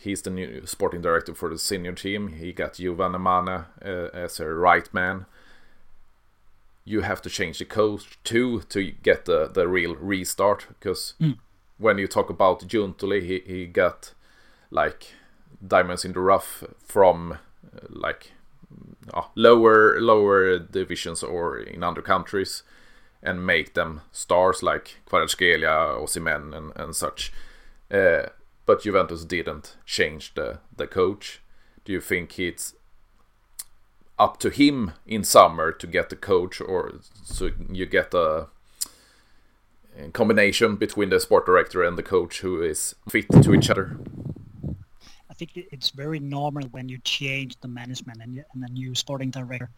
[0.03, 2.27] he's the new sporting director for the senior team.
[2.27, 5.25] He got Giovanni Manna uh, as a right man.
[6.85, 11.37] You have to change the coach too to get the, the real restart because mm.
[11.77, 14.13] when you talk about Giuntoli, he, he got
[14.69, 15.13] like
[15.65, 17.37] diamonds in the rough from uh,
[17.89, 18.33] like
[19.13, 22.63] uh, lower lower divisions or in other countries
[23.21, 27.31] and make them stars like Kvaratskhelia, Osimhen and, and such.
[27.89, 28.23] Uh,
[28.65, 31.41] but Juventus didn't change the, the coach.
[31.85, 32.73] Do you think it's
[34.17, 38.47] up to him in summer to get the coach, or so you get a,
[39.99, 43.97] a combination between the sport director and the coach who is fit to each other?
[45.29, 49.31] I think it's very normal when you change the management and, and the new sporting
[49.31, 49.69] director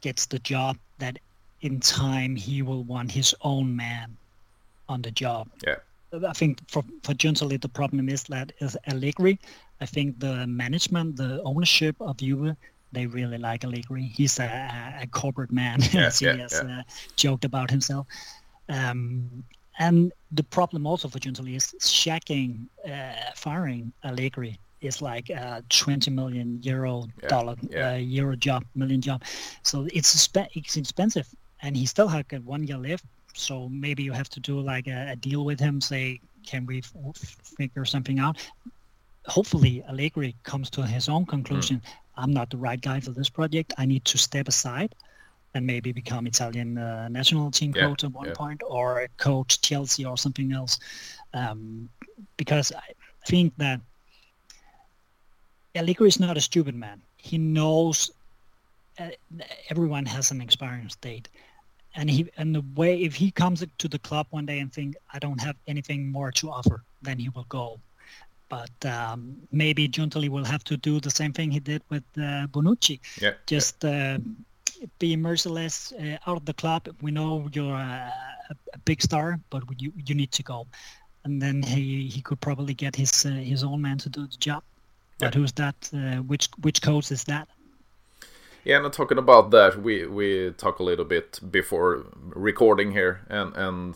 [0.00, 1.18] gets the job that
[1.60, 4.16] in time he will want his own man
[4.88, 5.48] on the job.
[5.66, 5.76] Yeah.
[6.24, 9.38] I think for for Giuntoli the problem is that is Allegri.
[9.80, 12.56] I think the management, the ownership of Juve,
[12.92, 14.04] they really like Allegri.
[14.04, 16.78] He's a, a corporate man, yeah, as he yeah, has yeah.
[16.78, 16.82] Uh,
[17.16, 18.06] joked about himself.
[18.68, 19.44] Um,
[19.78, 26.10] and the problem also for Giuntoli is shacking, uh, firing Allegri is like a 20
[26.10, 29.22] million euro dollar uh, euro job, million job.
[29.62, 31.28] So it's it's expensive,
[31.62, 33.04] and he still has got one year left
[33.36, 35.80] so maybe you have to do like a, a deal with him.
[35.80, 37.18] Say, can we f-
[37.56, 38.36] figure something out?
[39.26, 41.76] Hopefully, Allegri comes to his own conclusion.
[41.76, 41.90] Mm.
[42.16, 43.74] I'm not the right guy for this project.
[43.76, 44.94] I need to step aside
[45.54, 48.34] and maybe become Italian uh, national team yeah, coach at one yeah.
[48.34, 50.78] point, or coach Chelsea or something else.
[51.34, 51.88] Um,
[52.36, 52.92] because I
[53.26, 53.80] think that
[55.74, 57.02] Allegri is not a stupid man.
[57.16, 58.10] He knows
[58.98, 59.08] uh,
[59.68, 61.28] everyone has an expiring date
[61.96, 64.96] and he and the way if he comes to the club one day and think
[65.12, 67.80] I don't have anything more to offer, then he will go.
[68.48, 72.46] But um, maybe Giuntoli will have to do the same thing he did with uh,
[72.52, 73.00] Bonucci.
[73.20, 73.32] Yeah.
[73.46, 74.18] Just uh,
[75.00, 76.88] be merciless uh, out of the club.
[77.00, 78.12] We know you're a,
[78.72, 80.66] a, big star, but you you need to go.
[81.24, 84.36] And then he, he could probably get his uh, his own man to do the
[84.36, 84.62] job.
[85.18, 85.74] But who's that?
[85.92, 87.48] Uh, which which coach is that?
[88.66, 93.54] Yeah, and talking about that, we we talk a little bit before recording here, and
[93.54, 93.94] and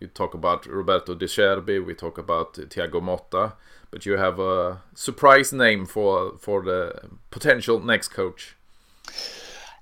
[0.00, 3.52] you talk about Roberto De Zerbi, we talk about Thiago Motta,
[3.92, 8.56] but you have a surprise name for for the potential next coach.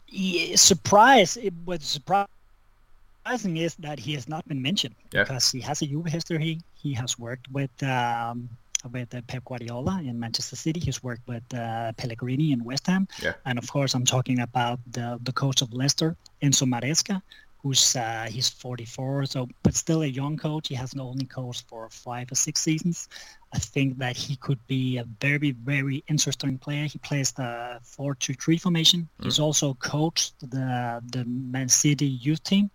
[0.06, 1.38] Yeah, surprise!
[1.38, 5.22] It was surprising is that he has not been mentioned yeah.
[5.22, 6.60] because he has a Juve history.
[6.74, 8.50] He has worked with um,
[8.92, 10.80] with uh, Pep Guardiola in Manchester City.
[10.80, 13.08] He's worked with uh, Pellegrini in West Ham.
[13.22, 13.34] Yeah.
[13.44, 17.22] And of course, I'm talking about the, the coach of Leicester, Enzo Maresca,
[17.66, 20.68] who's uh, he's 44, so but still a young coach.
[20.68, 23.08] He hasn't only coached for five or six seasons.
[23.52, 26.86] I think that he could be a very, very interesting player.
[26.86, 29.08] He plays the 4-2-3 formation.
[29.20, 29.24] Mm.
[29.24, 32.70] He's also coached the the Man City youth team.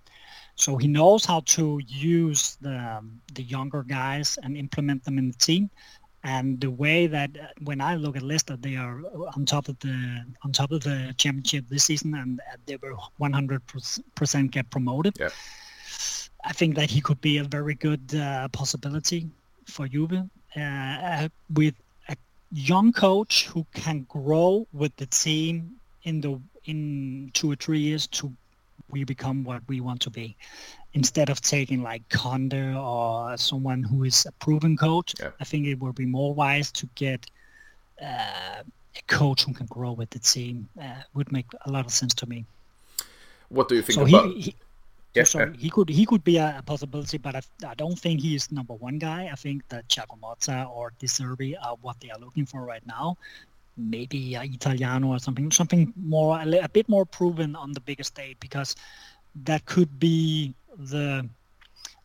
[0.55, 3.01] So he knows how to use the
[3.33, 5.69] the younger guys and implement them in the team
[6.23, 9.01] and the way that uh, when I look at Leicester, they are
[9.35, 14.51] on top of the on top of the championship this season, and they were 100%
[14.51, 15.17] get promoted.
[15.19, 15.29] Yeah.
[16.43, 19.29] I think that he could be a very good uh, possibility
[19.65, 21.75] for Juve uh, with
[22.09, 22.15] a
[22.51, 28.05] young coach who can grow with the team in the in two or three years
[28.07, 28.31] to
[28.89, 30.35] we become what we want to be
[30.93, 35.31] instead of taking like Conte or someone who is a proven coach, yeah.
[35.39, 37.25] I think it would be more wise to get
[38.01, 40.67] uh, a coach who can grow with the team.
[40.81, 42.45] Uh, would make a lot of sense to me.
[43.49, 44.27] What do you think so about?
[44.27, 44.55] He, he,
[45.13, 48.21] yeah, sorry, he could he could be a, a possibility, but I, I, don't think
[48.21, 49.29] he is number one guy.
[49.29, 52.85] I think that Thiago Motta or De Zerbi are what they are looking for right
[52.87, 53.17] now.
[53.89, 58.03] Maybe uh, Italiano or something, something more a, a bit more proven on the bigger
[58.03, 58.75] stage because
[59.43, 61.27] that could be the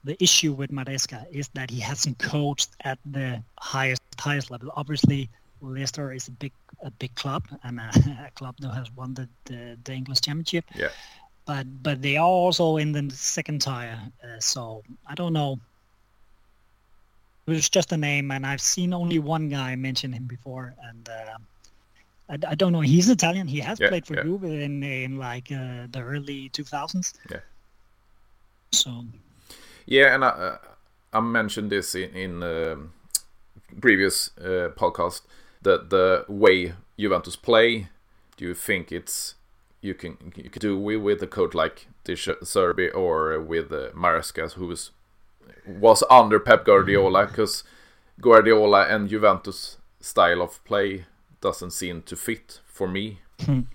[0.04, 4.70] the issue with Maresca is that he hasn't coached at the highest highest level.
[4.76, 5.28] Obviously,
[5.60, 7.90] Leicester is a big a big club and a,
[8.26, 10.64] a club that has won the, the, the English Championship.
[10.74, 10.88] Yeah.
[11.44, 15.58] But but they are also in the second tier, uh, so I don't know.
[17.46, 21.08] It was just a name, and I've seen only one guy mention him before, and
[21.08, 21.38] uh,
[22.28, 22.80] I, I, don't know.
[22.80, 23.46] He's Italian.
[23.46, 24.22] He has yeah, played for yeah.
[24.22, 27.14] Juve in in like uh, the early 2000s.
[27.30, 27.38] Yeah.
[28.72, 29.04] So.
[29.86, 30.58] Yeah, and I,
[31.12, 32.76] I mentioned this in, in uh,
[33.80, 35.22] previous uh, podcast.
[35.62, 37.88] the the way Juventus play,
[38.36, 39.34] do you think it's
[39.80, 43.90] you can you could do with a coach like De Zerbi or with uh,
[44.56, 44.90] who was
[45.66, 47.64] was under Pep Guardiola, because
[48.20, 51.06] Guardiola and Juventus style of play
[51.40, 53.20] doesn't seem to fit for me.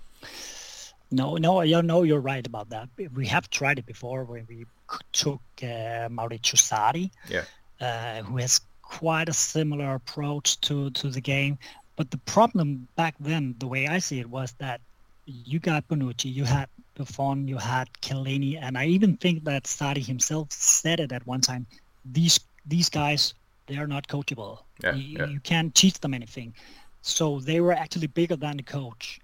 [1.13, 2.88] No, no, you know you're right about that.
[3.13, 4.65] We have tried it before when we
[5.12, 7.43] took uh, Maurizio Sarri, yeah.
[7.82, 11.58] uh, who has quite a similar approach to to the game.
[11.97, 14.80] But the problem back then, the way I see it, was that
[15.26, 20.06] you got Bonucci, you had Buffon, you had Chiellini, and I even think that Sarri
[20.06, 21.67] himself said it at one time.
[22.06, 23.34] These these guys,
[23.67, 24.60] they are not coachable.
[24.82, 25.26] Yeah, you, yeah.
[25.26, 26.54] you can't teach them anything.
[27.02, 29.20] So they were actually bigger than the coach.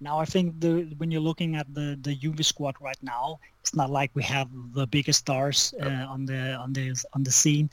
[0.00, 3.74] Now I think the when you're looking at the the Juve squad right now, it's
[3.74, 7.70] not like we have the biggest stars uh, on the on the on the scene.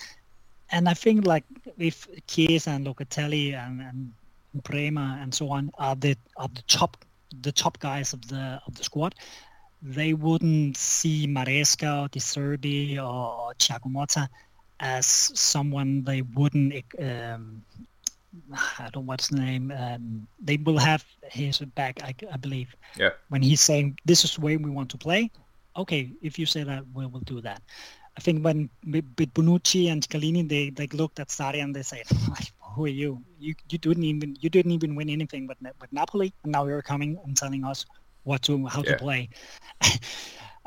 [0.72, 1.44] And I think like
[1.78, 4.12] if Chiesa and Locatelli and, and
[4.64, 6.98] Bremer and so on are the are the top
[7.42, 9.14] the top guys of the of the squad,
[9.82, 14.28] they wouldn't see Maresca or De Zerbi or Thiago Motta
[14.80, 17.62] as someone they wouldn't um,
[18.80, 19.72] I don't know what's the name.
[19.72, 22.76] Um, they will have his back, I, I, believe.
[22.98, 23.12] Yeah.
[23.30, 25.32] When he's saying this is the way we want to play,
[25.76, 26.12] okay.
[26.22, 27.62] If you say that, we will do that.
[28.18, 32.04] I think when with Bonucci and Chiellini, they they looked at Sarri and they said,
[32.76, 33.22] "Who are you?
[33.40, 36.82] You you didn't even you didn't even win anything with with Napoli, and now you're
[36.82, 37.86] coming and telling us
[38.24, 38.92] what to how Yeah.
[38.92, 39.30] to play."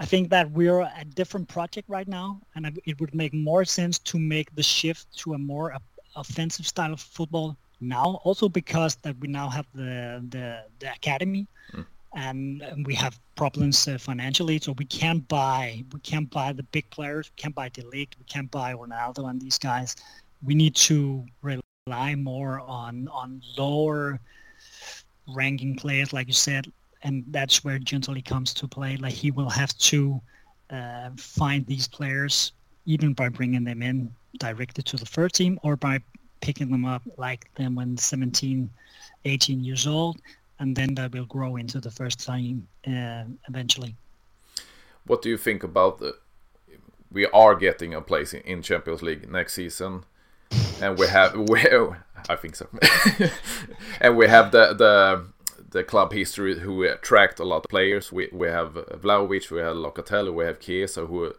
[0.00, 3.98] I think that we're a different project right now, and it would make more sense
[4.11, 5.72] to make the shift to a more
[6.18, 8.20] offensive style of football now.
[8.24, 11.85] Also because that we now have the the, the academy, Mm.
[12.14, 16.62] and, and we have problems uh, financially, so we can't buy we can't buy the
[16.72, 17.31] big players.
[17.31, 18.16] We can't buy De Ligt.
[18.18, 19.94] We can't buy Ronaldo and these guys.
[20.42, 24.18] We need to rely more on on lower
[25.26, 28.96] ranking players, like you said, and that's where Giuntoli comes to play.
[28.96, 30.20] Like he will have to
[30.70, 32.52] uh, find these players,
[32.87, 36.00] even by bringing them in directly to the first team or by
[36.40, 38.70] picking them up like them when 17,
[39.24, 40.18] 18 years old,
[40.58, 43.94] and then they will grow into the first team uh, eventually.
[45.06, 46.16] What do you think about the?
[47.10, 50.04] We are getting a place in, Champions League next season,
[50.82, 51.64] and we have we
[52.28, 52.68] I think so,
[54.00, 55.24] and we have the the
[55.70, 58.12] the club history who attract a lot of players.
[58.12, 61.32] We we have Vlahovic, we have Locatelli, we have Chiesa who.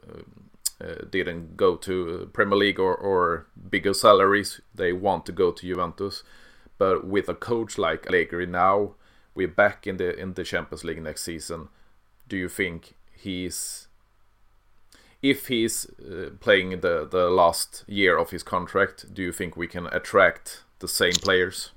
[0.82, 4.62] Uh, didn't go to Premier League or, or bigger salaries.
[4.74, 6.24] They want to go to Juventus,
[6.78, 8.96] but with a coach like Allegri now,
[9.36, 11.68] we're back in the in the Champions League next season.
[12.30, 13.88] Do you think he's
[15.22, 19.14] if he's uh, playing the the last year of his contract?
[19.14, 21.72] Do you think we can attract the same players?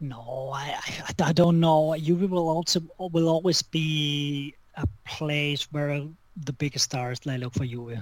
[0.00, 1.94] No, I, I, I don't know.
[1.96, 6.02] Juve will also will always be a place where
[6.44, 7.96] the biggest stars they look for you.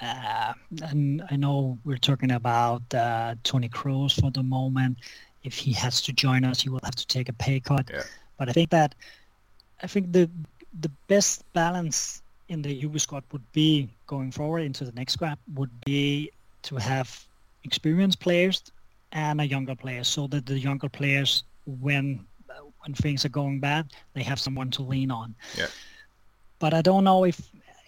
[0.00, 0.52] Uh,
[0.90, 4.98] and I know we're talking about uh, Toni Kroos for the moment.
[5.44, 7.90] If he has to join us, he will have to take a pay cut.
[7.92, 8.02] Yeah.
[8.38, 8.94] But I think that
[9.82, 10.28] I think the
[10.80, 15.38] the best balance in the Juve squad would be going forward into the next squad
[15.54, 16.30] would be
[16.62, 17.24] to have
[17.62, 18.62] experienced players
[19.12, 22.26] and a younger player, so that the younger players, when
[22.80, 25.34] when things are going bad, they have someone to lean on.
[25.56, 25.66] Yeah.
[26.58, 27.40] But I don't know if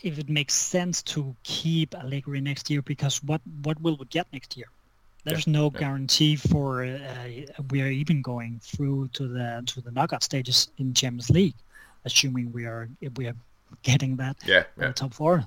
[0.03, 4.27] if it makes sense to keep Allegri next year because what what will we get
[4.33, 4.69] next year?
[5.25, 5.81] There's no yeah.
[5.81, 7.29] guarantee for uh,
[7.71, 11.57] we are even going through to the to the knockout stages in Champions League,
[12.05, 13.35] assuming we are if we are
[13.83, 15.45] getting that Yeah, yeah, top four.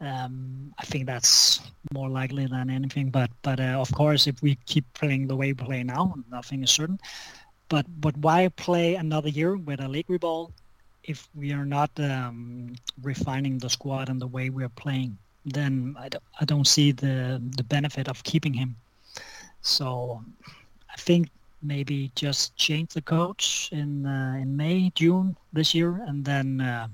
[0.00, 1.60] Um, I think that's
[1.92, 3.10] more likely than anything.
[3.10, 6.64] But but uh, of course, if we keep playing the way we play now, nothing
[6.64, 6.98] is certain.
[7.68, 10.50] But but why play another year with a Allegri ball
[11.04, 15.18] if we are not um, refining the squad and the way we are playing?
[15.44, 18.76] Then I don't, I don't see the the benefit of keeping him.
[19.60, 20.22] So
[20.90, 21.28] I think
[21.62, 26.60] maybe just change the coach in uh, in May June this year and then.
[26.60, 26.88] Uh,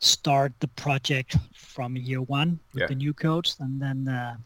[0.00, 2.86] start the project from year one with Yeah.
[2.86, 4.36] the new coach, and then uh,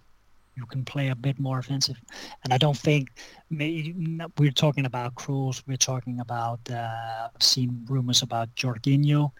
[0.56, 1.96] you can play a bit more offensive.
[2.44, 3.10] And I don't think
[3.50, 5.62] we're talking about Kroos.
[5.66, 9.32] We're talking about uh, I've seen rumors about Jorginho.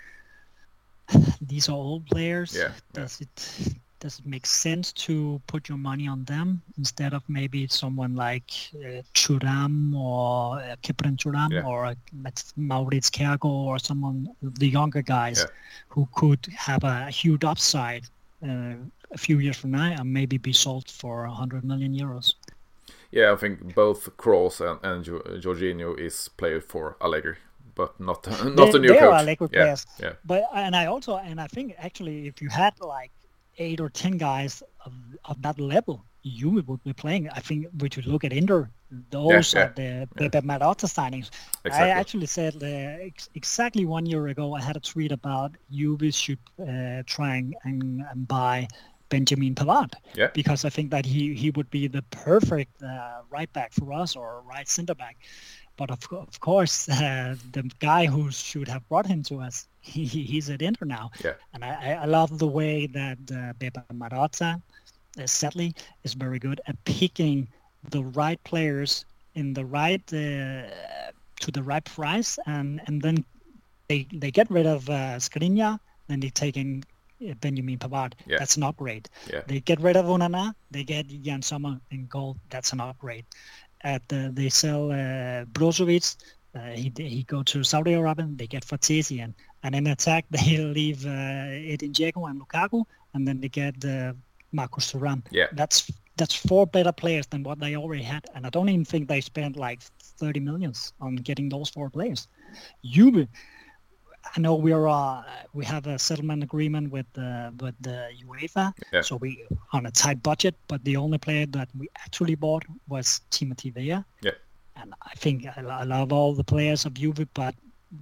[1.40, 2.54] These are old players.
[2.56, 2.70] Yeah, yeah.
[2.92, 7.68] Does it does it make sense to put your money on them instead of maybe
[7.68, 11.62] someone like uh, Thuram or uh, Khéphren Thuram Yeah.
[11.64, 11.94] or uh,
[12.56, 15.46] Maurits Kergo or someone the younger guys Yeah.
[15.88, 18.04] who could have a huge upside
[18.42, 18.74] uh,
[19.14, 22.34] a few years from now and maybe be sold for 100 million euros.
[23.10, 25.04] Yeah, I think both Kroos and, and
[25.42, 27.36] Jorginho is played for Allegri,
[27.74, 29.02] but not not they, a new they coach.
[29.02, 29.86] are Allegri yeah, players.
[30.00, 33.10] yeah, But and I also and I think actually if you had like
[33.58, 34.92] eight or ten guys of,
[35.26, 37.28] of that level, you would be playing.
[37.30, 38.70] I think we should look at Inter.
[39.10, 41.30] Those yeah, are the Pepe Marotta signings.
[41.64, 41.70] Exactly.
[41.70, 42.66] I actually said uh,
[43.06, 44.54] ex- exactly one year ago.
[44.54, 47.54] I had a tweet about Juve should uh, try and,
[48.10, 48.68] and buy
[49.12, 50.30] Benjamin Pavard Yeah.
[50.40, 54.16] because I think that he, he would be the perfect uh, right back for us
[54.16, 55.16] or right centre back.
[55.80, 60.04] But of, of course, uh, the guy who should have brought him to us, he,
[60.12, 61.10] he- he's at Inter now.
[61.24, 61.34] Yeah.
[61.54, 61.72] And I,
[62.04, 64.50] I- love the way that uh, Pepe Marotta,
[65.20, 67.48] uh, sadly, is very good at picking
[67.90, 69.04] the right players
[69.34, 70.68] in the right uh,
[71.40, 73.16] to the right price, and and then
[73.88, 76.82] they they get rid of uh, Skriniar, then they take in
[77.40, 78.14] Benjamin Pavard.
[78.26, 78.38] Yeah.
[78.38, 79.08] That's an upgrade.
[79.32, 79.42] Yeah.
[79.46, 82.36] They get rid of Onana, they get Yann Sommer in goal.
[82.50, 83.24] That's an upgrade.
[83.82, 86.16] At the, they sell uh, Brozovic.
[86.54, 88.28] Uh, he he go to Saudi Arabia.
[88.28, 93.26] They get Frattesi and and in attack they leave uh, Edin Dzeko and Lukaku, and
[93.26, 94.12] then they get uh,
[94.52, 95.22] Marcus Thuram.
[95.30, 95.46] Yeah.
[95.52, 99.08] That's that's four better players than what they already had, and I don't even think
[99.08, 99.80] they spent like
[100.18, 102.28] 30 millions on getting those four players.
[102.84, 103.26] Juve,
[104.36, 105.22] I know we're uh,
[105.54, 109.02] we have a settlement agreement with uh, with the UEFA, Yeah.
[109.02, 110.54] so we on a tight budget.
[110.68, 114.04] But the only player that we actually bought was Timothy Weah.
[114.22, 114.32] Yeah.
[114.76, 117.54] And I think I, I love all the players of Juve, but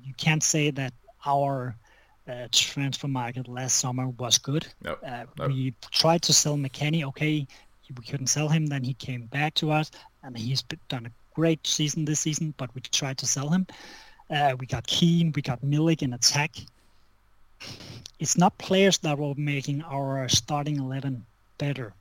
[0.05, 0.92] you can't say that
[1.26, 1.74] our
[2.28, 4.66] uh, transfer market last summer was good.
[4.84, 5.48] No, Uh, no.
[5.48, 7.05] We tried to sell McKennie.
[7.05, 7.46] Okay,
[7.98, 8.66] we couldn't sell him.
[8.66, 9.90] Then he came back to us,
[10.22, 12.55] and he's done a great season this season.
[12.57, 13.66] But we tried to sell him.
[14.30, 15.32] Uh, we got Kean.
[15.34, 16.53] We got Milik in attack.
[18.18, 21.24] It's not players that were making our starting eleven
[21.58, 21.94] better,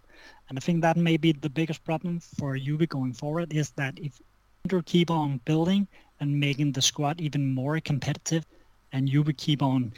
[0.49, 3.53] and I think that may be the biggest problem for Juve going forward.
[3.53, 4.19] Is that if
[4.65, 5.87] Inter keep on building
[6.19, 8.45] and making the squad even more competitive,
[8.91, 9.93] and Juve keep on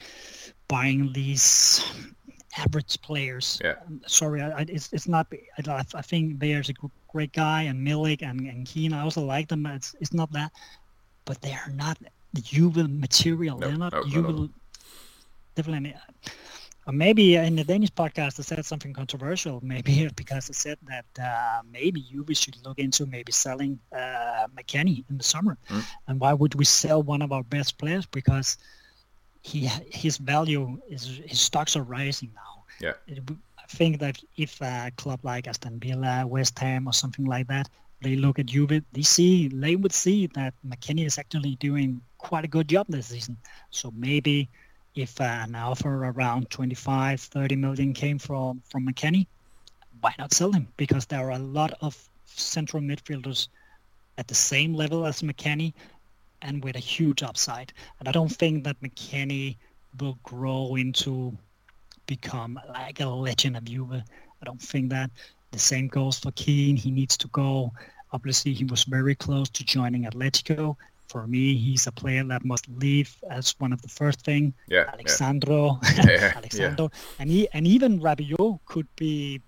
[0.68, 1.84] buying these
[2.58, 3.60] average players.
[3.64, 3.76] Yeah.
[3.88, 5.28] Um, Sorry, I, it's it's not.
[5.68, 6.74] I, I think Weah's a
[7.12, 8.94] great guy, and Milik and, and Kean.
[8.94, 9.66] I also like them.
[9.66, 10.52] It's it's not that,
[11.26, 11.98] but they are not
[12.34, 13.58] the Juve material.
[13.58, 14.50] No, They're not no, no, Juve.
[15.56, 15.96] Definitely.
[16.88, 19.60] Or maybe in the Danish podcast, I said something controversial.
[19.62, 25.04] Maybe because I said that uh, maybe Juve should look into maybe selling uh, McKennie
[25.10, 25.58] in the summer.
[25.70, 25.86] Mm.
[26.08, 28.06] And why would we sell one of our best players?
[28.08, 28.58] Because
[29.44, 32.64] he his value is his stocks are rising now.
[32.80, 32.94] Yeah.
[33.08, 33.24] It
[33.58, 37.70] I think that if a club like Aston Villa, West Ham, or something like that,
[38.02, 42.44] they look at Juve, they see they would see that McKennie is actually doing quite
[42.44, 43.38] a good job this season.
[43.70, 44.50] So maybe
[44.96, 49.28] if uh, an offer around 25, 30 million came from from McKennie,
[50.02, 50.68] why not sell him?
[50.78, 53.48] Because there are a lot of central midfielders
[54.18, 55.74] at the same level as McKennie
[56.42, 57.72] and with a huge upside.
[58.00, 59.58] And I don't think that McKennie
[60.00, 61.38] will grow into
[62.08, 63.94] become like a legend of Juve.
[63.94, 65.12] I don't think that.
[65.52, 66.78] The same goes for Kean.
[66.78, 67.72] He needs to go.
[68.14, 70.78] Obviously, he was very close to joining Atletico.
[71.12, 74.54] For me, he's a player that must leave as one of the first thing.
[74.68, 74.92] Yeah, yeah.
[74.94, 75.80] Alex Sandro,
[76.54, 76.88] yeah.
[77.20, 79.42] And he and even Rabiot could be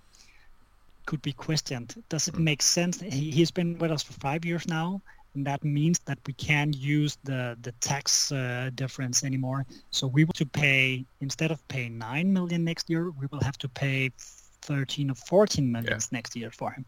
[1.05, 1.89] could be questioned.
[2.09, 2.43] Does it Mm.
[2.43, 2.99] make sense?
[2.99, 5.01] He, he's been with us for five years now,
[5.35, 9.65] and that means that we can't use the the tax uh, difference anymore.
[9.91, 13.57] So we will to pay instead of paying nine million next year, we will have
[13.59, 14.11] to pay
[14.67, 16.85] thirteen or fourteen millions next year for him.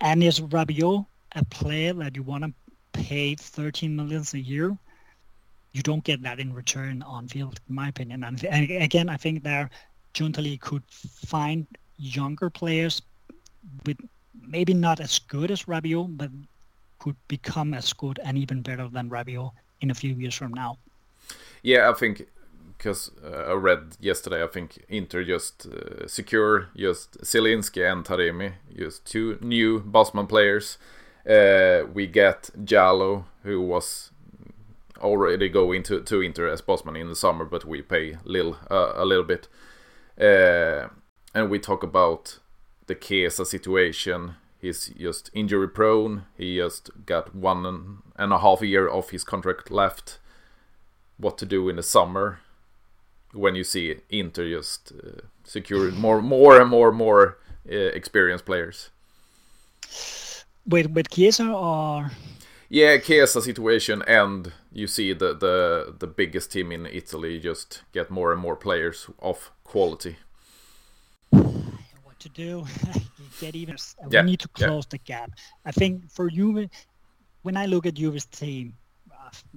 [0.00, 2.52] And is Rabiot a player that you want to
[3.02, 4.76] pay 13 millions a year?
[5.72, 8.24] You don't get that in return on field, in my opinion.
[8.24, 9.70] And, and again, I think there,
[10.14, 13.02] Giuntoli could find younger players
[13.86, 13.96] with
[14.46, 16.30] maybe not as good as Rabiot, but
[16.98, 19.50] could become as good and even better than Rabiot
[19.80, 20.76] in a few years from now.
[21.62, 22.26] Yeah, I think
[22.76, 28.54] because uh, I read yesterday, I think Inter just uh, secure just Zielinski and Taremi,
[28.76, 30.78] just two new Bosman players.
[31.28, 34.10] Uh, we get Djaló, who was
[34.98, 39.04] already going to, to Inter as Bosman in the summer, but we pay uh, a
[39.04, 39.48] little bit.
[40.20, 40.88] Uh,
[41.34, 42.38] and we talk about
[42.86, 44.34] the Chiesa situation.
[44.60, 46.24] He's just injury prone.
[46.36, 50.18] He just got one and a half year of his contract left.
[51.16, 52.40] What to do in the summer?
[53.32, 58.90] when you see Inter just uh, secure more, more and more, more experienced players.
[60.66, 62.10] With with Chiesa or
[62.68, 68.10] Yeah, Chiesa situation, and you see the the the biggest team in Italy just get
[68.10, 70.16] more and more players of quality.
[71.30, 72.64] what to do.
[73.40, 73.76] get even.
[74.10, 74.22] Yeah.
[74.22, 74.90] We need to close yeah.
[74.90, 75.30] the gap.
[75.64, 76.68] I think for Juve,
[77.42, 78.74] when I look at Juve's team,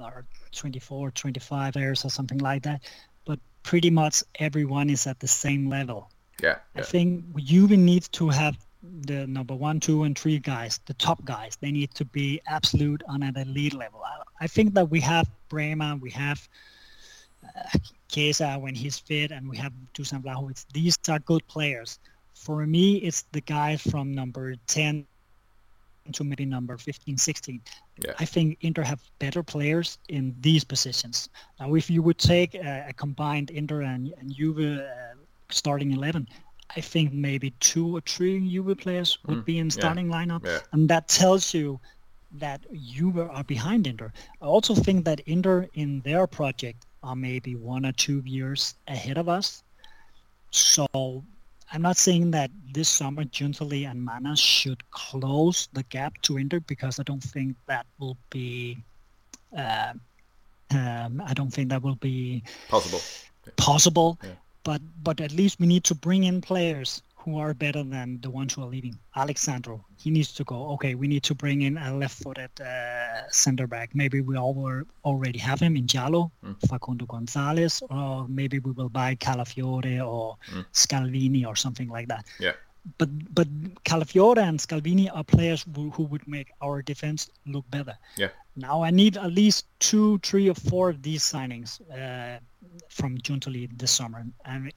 [0.02, 2.82] uh, 24, 25 players or something like that,
[3.26, 6.10] but pretty much everyone is at the same level.
[6.42, 6.58] Yeah.
[6.76, 6.82] yeah.
[6.82, 8.58] I think Juve needs to have
[9.02, 11.58] the number one, two, and three guys, the top guys.
[11.60, 14.02] They need to be absolute on an elite level.
[14.04, 16.48] I, I think that we have Bremer, we have
[17.44, 17.78] uh,
[18.08, 20.66] Chiesa when he's fit, and we have Dusan Vlahovic.
[20.74, 22.00] These are good players.
[22.34, 25.06] For me, it's the guys from number 10
[26.14, 27.62] to maybe number 15, 16.
[27.98, 28.14] Yeah.
[28.20, 31.30] I think Inter have better players in these positions.
[31.60, 34.84] Now, if you would take a, a combined Inter and, and Juve uh,
[35.50, 36.28] starting 11,
[36.76, 40.46] I think maybe two or three Juve players would mm, be in starting yeah, lineup,
[40.46, 40.60] yeah.
[40.72, 41.80] and that tells you
[42.34, 44.12] that Juve are behind Inter.
[44.42, 49.18] I also think that Inter in their project are maybe one or two years ahead
[49.18, 49.64] of us.
[50.52, 50.88] So
[51.72, 56.60] I'm not saying that this summer Giuntoli and Manna should close the gap to Inter
[56.62, 58.78] because I don't think that will be.
[59.56, 59.94] Uh,
[60.72, 63.00] um, I don't think that will be possible.
[63.56, 64.32] Possible, yeah
[64.66, 68.30] but but at least we need to bring in players who are better than the
[68.30, 68.96] ones who are leaving.
[69.16, 70.58] Alex Sandro, he needs to go.
[70.74, 73.96] Okay, we need to bring in a left-footed uh, center back.
[73.96, 76.56] Maybe we all already have him in Djaló, mm.
[76.70, 80.66] Facundo Gonzalez, or maybe we will buy Calafiore or mm.
[80.72, 82.26] Scalvini or something like that.
[82.40, 82.54] Yeah.
[83.00, 83.48] But but
[83.84, 87.98] Calafiore and Scalvini are players who, who would make our defense look better.
[88.18, 88.30] Yeah.
[88.56, 91.82] Now I need at least two, three, or four of these signings.
[91.90, 92.40] Uh,
[92.90, 94.26] from Giuntoli this summer.
[94.46, 94.72] And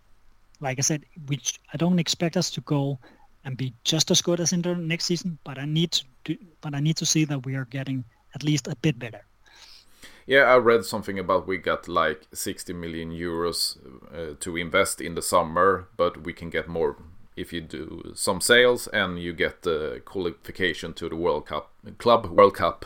[0.60, 2.98] like I said, which I don't expect us to go
[3.44, 6.74] and be just as good as Inter next season, but I need to do, but
[6.74, 9.24] I need to see that we are getting at least a bit better.
[10.26, 13.78] Yeah, I read something about we got like 60 million euros
[14.12, 16.96] uh, to invest in the summer, but we can get more
[17.34, 22.26] if you do some sales and you get the qualification to the World Cup, Club
[22.26, 22.84] World Cup.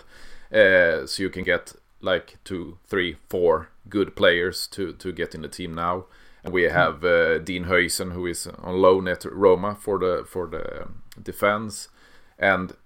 [0.52, 5.42] Uh, so you can get like two, three, four good players to to get in
[5.42, 6.06] the team now.
[6.44, 10.48] And we have uh, Dean Huijsen, who is on loan at Roma for the for
[10.48, 10.88] the
[11.22, 11.88] defense,
[12.38, 12.76] and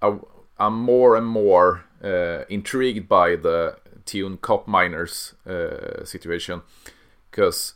[0.00, 0.18] I,
[0.58, 3.76] am more and more uh, intrigued by the
[4.06, 6.62] Teun Koopmeiners uh, situation,
[7.30, 7.74] because,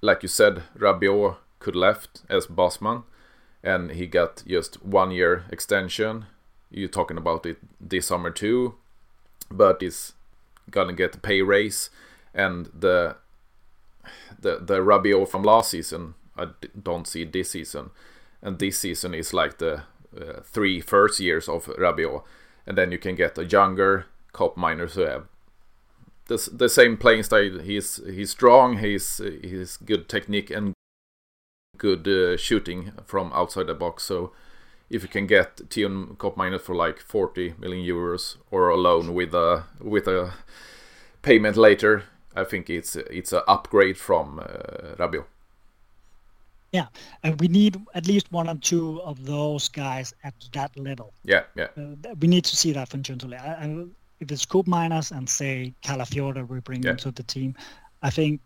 [0.00, 3.02] like you said, Rabiot could left as Bosman,
[3.64, 6.26] and he got just one year extension.
[6.70, 8.74] You're talking about it this summer too,
[9.50, 10.12] but is
[10.70, 11.90] gonna get a pay raise,
[12.34, 13.16] and the
[14.40, 16.48] the the Rabiot from last season I
[16.80, 17.90] don't see this season,
[18.40, 19.82] and this season is like the
[20.16, 22.22] uh, three first years of Rabiot,
[22.66, 25.26] and then you can get a younger Koopmeiners who have
[26.26, 27.58] the the same playing style.
[27.58, 28.78] He's he's strong.
[28.78, 30.72] He's he's good technique and
[31.76, 34.04] good uh, shooting from outside the box.
[34.04, 34.32] So
[34.92, 39.34] if you can get Teun Koopmeiners for like 40 million euros or a loan with
[39.34, 40.34] a with a
[41.22, 42.04] payment later,
[42.36, 45.24] I think it's it's an upgrade from uh, Rabiot.
[46.72, 46.86] Yeah,
[47.22, 51.12] and we need at least one or two of those guys at that level.
[51.24, 51.68] Yeah, yeah.
[51.76, 53.90] Uh, we need to see that from Giuntoli.
[54.20, 56.90] if it's Koopmeiners and say Calafiore, we bring yeah.
[56.90, 57.54] them to the team.
[58.02, 58.40] I think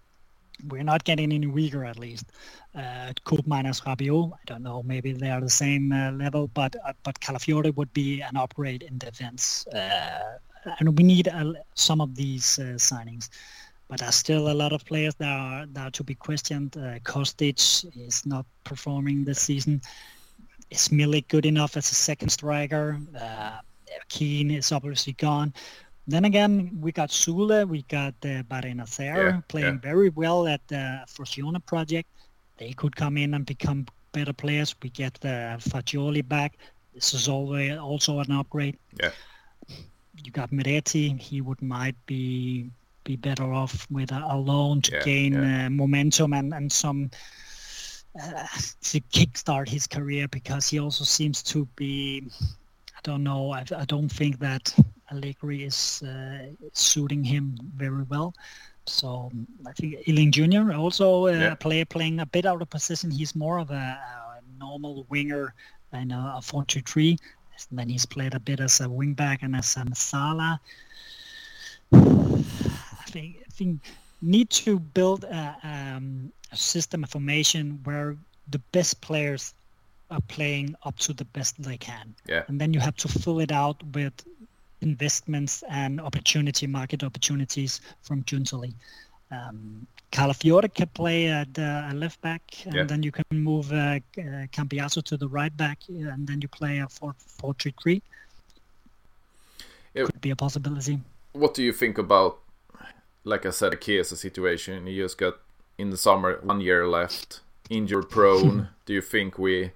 [0.68, 2.26] we're not getting any weaker at least.
[2.74, 3.12] Uh,
[3.46, 7.20] minus Rabiot, I don't know, maybe they are the same uh, level, but uh, but
[7.20, 9.66] Calafiore would be an upgrade in defense.
[9.68, 10.38] Uh,
[10.78, 13.28] and we need uh, some of these uh, signings.
[13.88, 16.76] But there's still a lot of players that are, that are to be questioned.
[16.76, 19.80] Uh, Kostic is not performing this season.
[20.70, 22.98] Is Milik good enough as a second striker?
[23.18, 23.59] Uh,
[24.09, 25.54] Kean is obviously gone.
[26.09, 29.90] Then again, we got Soulé, we got uh, Barrenechea yeah, playing yeah.
[29.90, 32.09] very well at the Frosinone project.
[32.59, 34.74] They could come in and become better players.
[34.82, 36.59] We get uh, Fagioli back.
[36.94, 38.78] This is always also an upgrade.
[39.00, 39.11] Yeah.
[40.24, 41.20] You got Miretti.
[41.20, 42.70] He would might be
[43.04, 45.66] be better off with a, a loan to yeah, gain yeah.
[45.66, 47.11] Uh, momentum and and some
[48.20, 48.46] uh,
[48.82, 52.22] to kickstart his career because he also seems to be.
[52.96, 53.52] I don't know.
[53.52, 54.74] I, I don't think that
[55.11, 58.34] Allegri is uh, suiting him very well.
[58.86, 59.30] So
[59.66, 60.72] I think Iling Jr.
[60.72, 61.54] also uh, yeah.
[61.54, 63.11] play, playing a bit out of position.
[63.11, 65.54] He's more of a, a normal winger
[65.92, 67.18] and a, a 4-2-3.
[67.72, 70.59] then he's played a bit as a wingback and as a mezzala.
[71.92, 73.80] I think, I think
[74.22, 78.16] need to build a, um, a system of formation where
[78.48, 79.54] the best players
[80.11, 82.14] are playing up to the best they can.
[82.28, 82.44] Yeah.
[82.48, 84.12] And then you have to fill it out with
[84.87, 88.72] investments and opportunity market opportunities from Giuntoli.
[89.30, 92.84] Um, Calafiore can play at uh, left back, and Yeah.
[92.84, 96.78] then you can move uh, uh, Cambiaso to the right back, and then you play
[96.78, 98.03] a 4 4 3 3.
[99.95, 100.07] Yeah.
[100.07, 101.01] Could be a possibility.
[101.32, 102.39] What do you think about,
[103.24, 104.87] like I said, the Chiesa situation?
[104.87, 105.34] He just got
[105.78, 108.68] in the summer one year left, injured prone.
[108.87, 109.72] do you think we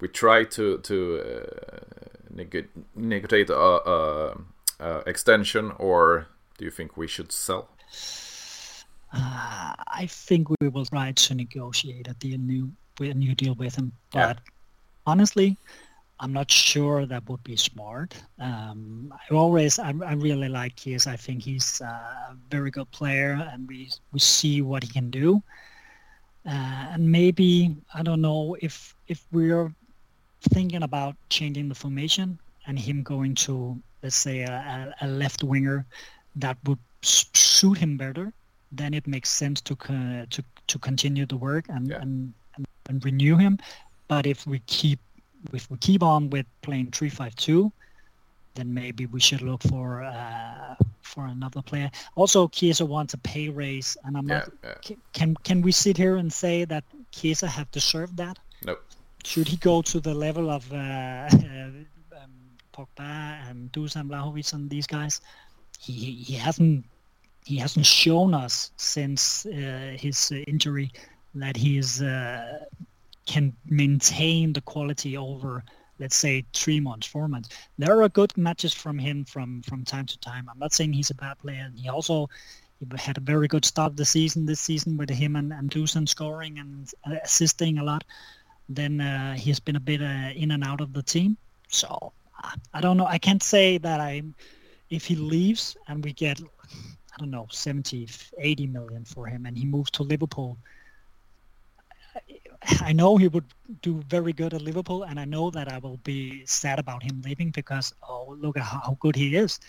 [0.00, 4.36] we try to to uh, neg- negotiate a, a,
[4.80, 6.26] a extension, or
[6.58, 7.68] do you think we should sell?
[9.12, 9.72] Uh,
[10.02, 13.76] I think we will try to negotiate a deal new with a new deal with
[13.76, 14.34] him, Yeah.
[14.34, 14.38] but
[15.06, 15.56] honestly,
[16.18, 18.14] I'm not sure that would be smart.
[18.38, 21.06] Um, I always, I, I really like Kies.
[21.06, 25.42] I think he's a very good player, and we we see what he can do.
[26.46, 29.72] Uh, and maybe I don't know if if we're
[30.52, 35.84] thinking about changing the formation and him going to let's say a, a left winger
[36.36, 38.32] that would suit him better,
[38.72, 42.02] then it makes sense to co- to to continue the work and, Yeah.
[42.02, 43.58] and, and and renew him.
[44.08, 44.98] But if we keep
[45.52, 47.72] if we keep on with playing three five two,
[48.54, 51.90] then maybe we should look for uh, for another player.
[52.16, 54.48] Also, Chiesa wants a pay raise, and I'm Yeah, not.
[54.64, 54.94] yeah.
[55.12, 58.38] Can can we sit here and say that Chiesa have deserved that?
[58.64, 58.82] Nope.
[59.26, 61.70] Should he go to the level of uh, uh,
[62.22, 62.32] um,
[62.72, 65.20] Pogba and Dusan Vlahovic and these guys?
[65.80, 66.84] He he hasn't
[67.44, 70.92] he hasn't shown us since uh, his injury
[71.34, 72.66] that he is uh,
[73.26, 75.64] can maintain the quality over
[75.98, 77.48] let's say three months, four months.
[77.78, 80.46] There are good matches from him from from time to time.
[80.48, 81.68] I'm not saying he's a bad player.
[81.74, 82.30] He also
[82.78, 85.68] he had a very good start of the season this season with him and, and
[85.68, 88.04] Dusan scoring and uh, assisting a lot.
[88.68, 91.36] Then uh, he's been a bit uh, in and out of the team.
[91.68, 92.12] So
[92.74, 93.06] I don't know.
[93.06, 94.22] I can't say that I,
[94.90, 98.08] if he leaves and we get, I don't know, 70,
[98.38, 100.58] 80 million for him and he moves to Liverpool,
[102.80, 103.44] I know he would
[103.82, 107.22] do very good at Liverpool, and I know that I will be sad about him
[107.24, 109.60] leaving because oh look at how good he is.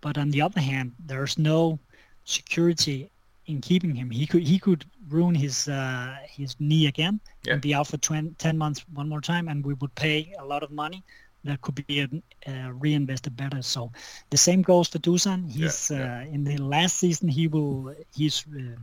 [0.00, 1.78] But on the other hand, there's no
[2.24, 3.10] security
[3.46, 4.10] in keeping him.
[4.10, 7.54] He could he could ruin his uh, his knee again Yeah.
[7.54, 10.44] and be out for 20, 10 months one more time, and we would pay a
[10.44, 11.02] lot of money
[11.44, 12.02] that could be
[12.46, 13.62] uh, reinvested better.
[13.62, 13.90] So
[14.30, 15.50] the same goes for Dusan.
[15.50, 16.20] He's yeah.
[16.20, 18.44] Uh, in the last season he will he's.
[18.46, 18.76] Um,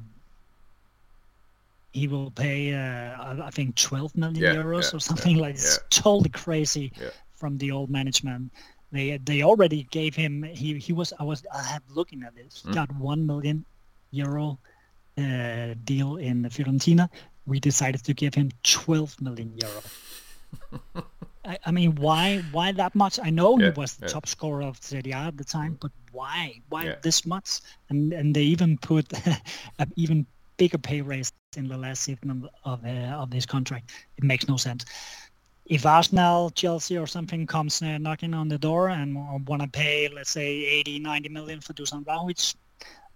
[1.91, 5.61] he will pay, uh, I- think, 12 million Yeah, euros yeah, or something like yeah.
[5.61, 7.09] It's totally crazy Yeah.
[7.33, 8.51] from the old management.
[8.91, 10.43] They they already gave him.
[10.43, 11.13] He he was.
[11.19, 11.43] I was.
[11.53, 12.63] I had looking at this.
[12.65, 12.73] Mm.
[12.73, 13.65] Got one million
[14.11, 14.59] euro
[15.17, 17.09] uh, deal in the Fiorentina.
[17.45, 19.83] We decided to give him 12 million euro.
[21.45, 23.19] I, I mean, why why that much?
[23.21, 24.13] I know Yeah, he was the yeah.
[24.13, 26.95] top scorer of Serie A at the time, but why why Yeah.
[27.01, 27.61] this much?
[27.89, 29.11] And and they even put
[29.79, 30.25] an even
[30.57, 33.91] bigger pay raise in the last season of of, uh, of his contract.
[34.17, 34.85] It makes no sense.
[35.65, 39.15] If Arsenal, Chelsea, or something comes uh, knocking on the door and
[39.47, 42.55] want to pay, let's say, 80, 90 million for Dusan Vlahovic,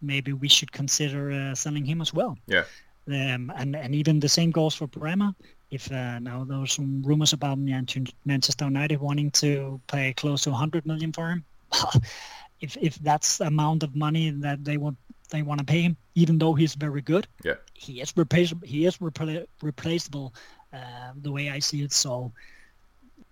[0.03, 2.37] maybe we should consider uh, selling him as well.
[2.47, 2.63] Yeah.
[3.07, 5.33] Um, and and even the same goes for Bremer.
[5.71, 10.85] If uh, now there's some rumors about Manchester United wanting to pay close to 100
[10.85, 11.43] million for him,
[12.61, 14.97] if if that's the amount of money that they want
[15.29, 17.55] they want to pay him, even though he's very good, Yeah.
[17.73, 18.67] he is replaceable.
[18.67, 20.33] He is repla- replaceable,
[20.71, 21.91] uh, the way I see it.
[21.91, 22.31] So.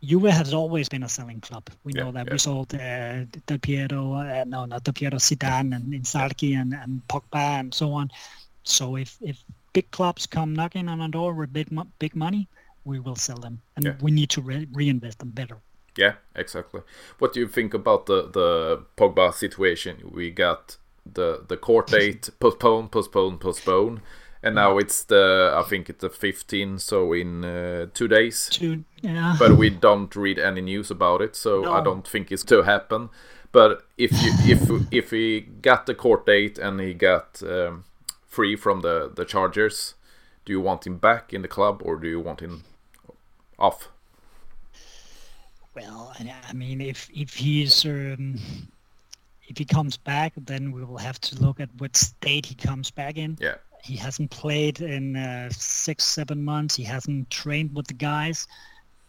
[0.04, 1.70] Juve has always been a selling club.
[1.84, 2.34] We Yeah, know that yeah.
[2.34, 7.02] we sold uh, Del Piero, uh, no, not Del Piero, Zidane and Inzaghi and, and
[7.08, 8.10] Pogba and so on.
[8.64, 9.43] So if, if
[9.74, 12.47] big clubs come knocking on our door with big big money,
[12.86, 13.95] we will sell them, and Yeah.
[14.02, 15.58] we need to re- reinvest them better.
[15.97, 16.82] Yeah, exactly.
[17.20, 19.97] What do you think about the the Pogba situation?
[20.12, 24.02] We got the the court date postpone, postpone, postpone,
[24.43, 28.49] and now it's the I think it's the 15, so in uh, two days.
[28.53, 32.43] To yeah, But we don't read any news about it, so I don't think it's
[32.45, 33.09] to happen.
[33.51, 37.83] But if you if if he got the court date and he got um,
[38.27, 39.95] free from the the charges,
[40.45, 42.63] do you want him back in the club or do you want him
[43.59, 43.89] off?
[45.75, 48.39] well, I, I mean, if if he's um,
[49.47, 52.91] if he comes back, then we will have to look at what state he comes
[52.91, 53.37] back in.
[53.39, 56.75] Yeah, He hasn't played in uh, six, seven months.
[56.75, 58.47] He hasn't trained with the guys.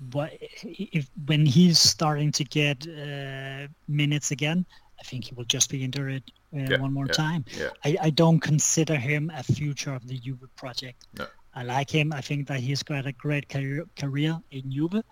[0.01, 4.65] But if when he's starting to get uh, minutes again,
[4.99, 6.23] I think he will just be injured
[6.55, 7.45] uh, Yeah, one more yeah, time.
[7.57, 7.71] yeah.
[7.85, 11.07] I, I don't consider him a future of the Juve project.
[11.19, 11.27] No.
[11.55, 12.13] I like him.
[12.13, 15.03] I think that he's got a great career, career in Juve,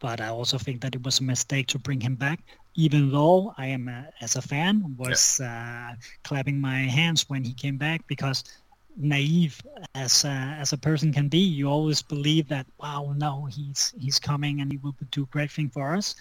[0.00, 2.40] but I also think that it was a mistake to bring him back.
[2.74, 5.92] even though I am a, as a fan was uh,
[6.24, 8.42] clapping my hands when he came back because
[8.96, 9.60] naive
[9.94, 14.18] as uh, as a person can be, you always believe that wow, no, he's he's
[14.18, 16.14] coming and he will do great thing for us.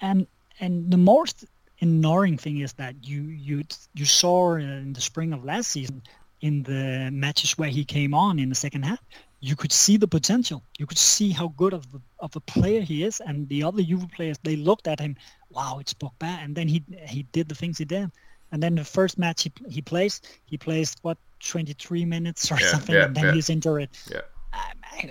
[0.00, 0.26] And
[0.60, 1.44] and the most
[1.80, 3.64] annoying thing is that you you
[3.94, 6.02] you saw in the spring of last season
[6.40, 9.00] in the matches where he came on in the second half,
[9.40, 10.62] you could see the potential.
[10.78, 13.82] You could see how good of the, of a player he is, and the other
[13.82, 15.16] Juve players they looked at him.
[15.50, 18.10] Wow, it's Pogba, and then he he did the things he did.
[18.52, 22.66] And then the first match he he plays, he plays what 23 minutes or yeah,
[22.68, 23.32] something, yeah, and then yeah.
[23.32, 23.88] he's injured.
[24.10, 24.20] Yeah.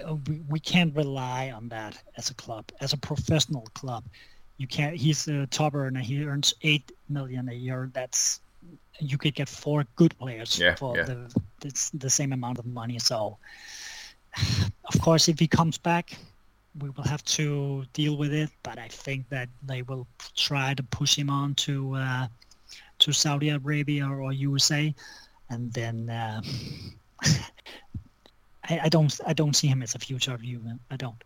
[0.06, 4.04] Um, we, we can't rely on that as a club, as a professional club.
[4.58, 4.96] You can't.
[4.96, 6.02] He's a top earner.
[6.02, 7.90] He earns eight million a year.
[7.94, 8.42] That's
[9.00, 13.00] you could get four good players for the it's the same amount of money.
[13.00, 13.38] So,
[14.94, 16.18] of course, if he comes back,
[16.80, 18.50] we will have to deal with it.
[18.64, 22.28] But I think that they will try to push him on to uh,
[23.00, 24.94] to Saudi Arabia or USA,
[25.50, 26.42] and then uh,
[28.70, 30.62] I, I, don't I don't see him as a future view.
[30.92, 31.24] I don't.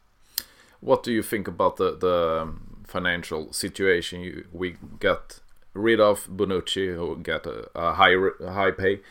[0.79, 2.53] What do you think about the the
[2.85, 4.21] financial situation?
[4.21, 5.39] You, we got
[5.73, 9.01] rid of Bonucci, who got a, a high a high pay.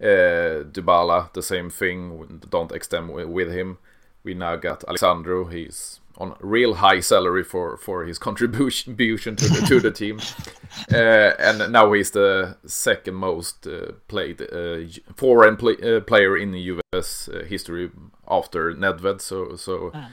[0.00, 2.40] Uh, Dybala, the same thing.
[2.50, 3.78] Don't extend with him.
[4.24, 5.44] We now got Alex Sandro.
[5.44, 10.20] He's on real high salary for for his contribution to the to the team,
[10.92, 14.78] uh, and now he's the second most uh, played uh,
[15.16, 17.28] foreign play, uh, player in the U.S.
[17.28, 17.90] Uh, history
[18.28, 19.20] after Nedved.
[19.20, 19.90] So so.
[19.94, 20.10] Ah.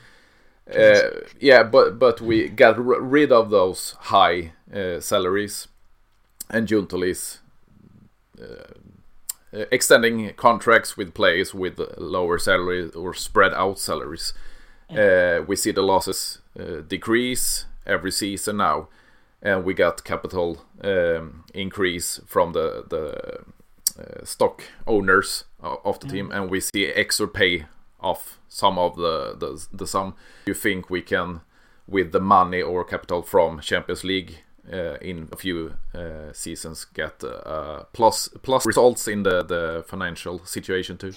[0.69, 4.51] Uh, yeah, but but we got rid of those high
[4.99, 5.67] salaries,
[6.47, 7.39] and Giuntoli's
[9.51, 14.31] extending contracts with players with lower salaries or spread out salaries.
[14.89, 18.87] Uh, we see the losses uh, decrease every season now,
[19.41, 23.39] and we got capital um, increase from the the
[23.99, 27.65] uh, stock owners of the team, and we see extra pay
[27.99, 30.15] off some of the, the the sum.
[30.45, 31.41] You think we can,
[31.87, 34.37] with the money or capital from Champions League,
[34.71, 40.39] uh, in a few uh, seasons get uh, plus plus results in the the financial
[40.45, 41.13] situation too?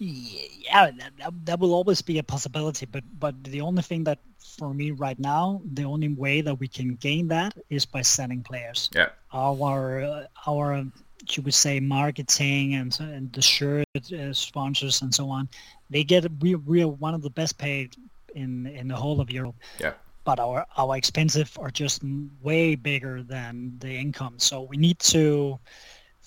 [0.00, 2.86] Yeah, that, that will always be a possibility.
[2.86, 4.18] But but the only thing that
[4.58, 8.42] for me right now, the only way that we can gain that is by selling
[8.42, 8.88] players.
[8.94, 9.10] Yeah.
[9.32, 10.84] Our uh, our
[11.28, 15.48] should we say marketing and and the shirt uh, sponsors and so on,
[15.90, 17.94] they get we we are one of the best paid
[18.34, 19.56] in in the whole of Europe.
[19.78, 19.92] Yeah.
[20.24, 22.02] But our our expensive are just
[22.40, 24.38] way bigger than the income.
[24.38, 25.58] So we need to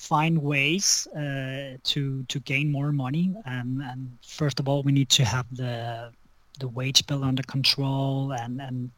[0.03, 3.33] find ways uh, to to gain more money.
[3.45, 6.11] And, and first of all, we need to have the
[6.59, 8.91] the wage bill under control and and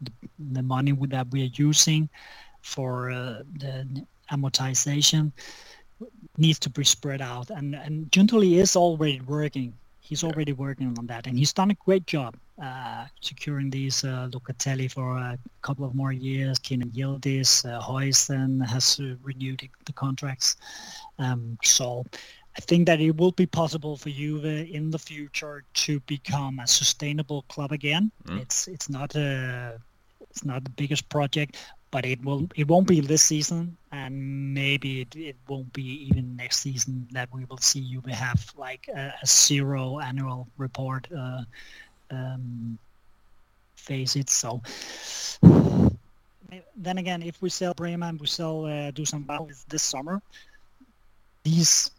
[0.54, 2.10] the, money that we are using
[2.62, 5.32] for uh, the amortization
[6.38, 7.50] needs to be spread out.
[7.50, 9.74] And and Giuntoli is already working.
[10.06, 14.30] He's already working on that, and he's done a great job uh, securing these uh,
[14.32, 16.60] Locatelli for a couple of more years.
[16.60, 20.56] Kenan Yildiz, uh, Huijsen has uh, renewed the contracts.
[21.18, 22.06] Um, so
[22.58, 26.68] I think that it will be possible for Juve in the future to become a
[26.68, 28.12] sustainable club again.
[28.26, 28.42] Mm.
[28.42, 29.82] It's it's not a
[30.30, 31.58] it's not the biggest project,
[31.96, 36.36] but it will it won't be this season, and maybe it, it won't be even
[36.36, 41.08] next season that we will see you have like a, a zero annual report.
[41.08, 41.44] Uh,
[42.12, 42.78] um,
[43.78, 44.30] face it.
[44.30, 44.62] So
[46.76, 49.24] then again, if we sell Bremer, we sell uh, Dusan
[49.70, 50.22] this summer,
[51.44, 51.92] these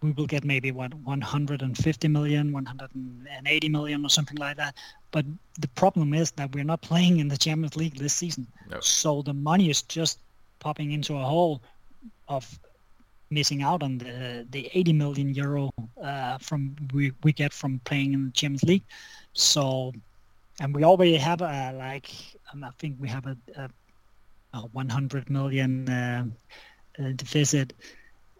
[0.00, 4.74] we will get maybe what 150 million 180 million or something like that.
[5.10, 5.24] But
[5.58, 8.46] the problem is that we're not playing in the champions league this season.
[8.70, 8.80] No.
[8.80, 10.18] so the money is just
[10.60, 11.60] popping into a hole
[12.28, 12.58] of
[13.30, 15.70] missing out on the the 80 million euro
[16.02, 18.84] uh, from we, we get from playing in the champions league.
[19.32, 19.92] So,
[20.60, 22.10] and we already have a like
[22.52, 23.70] um, I think we have a, a,
[24.54, 26.24] a 100 million uh,
[26.98, 27.72] uh, deficit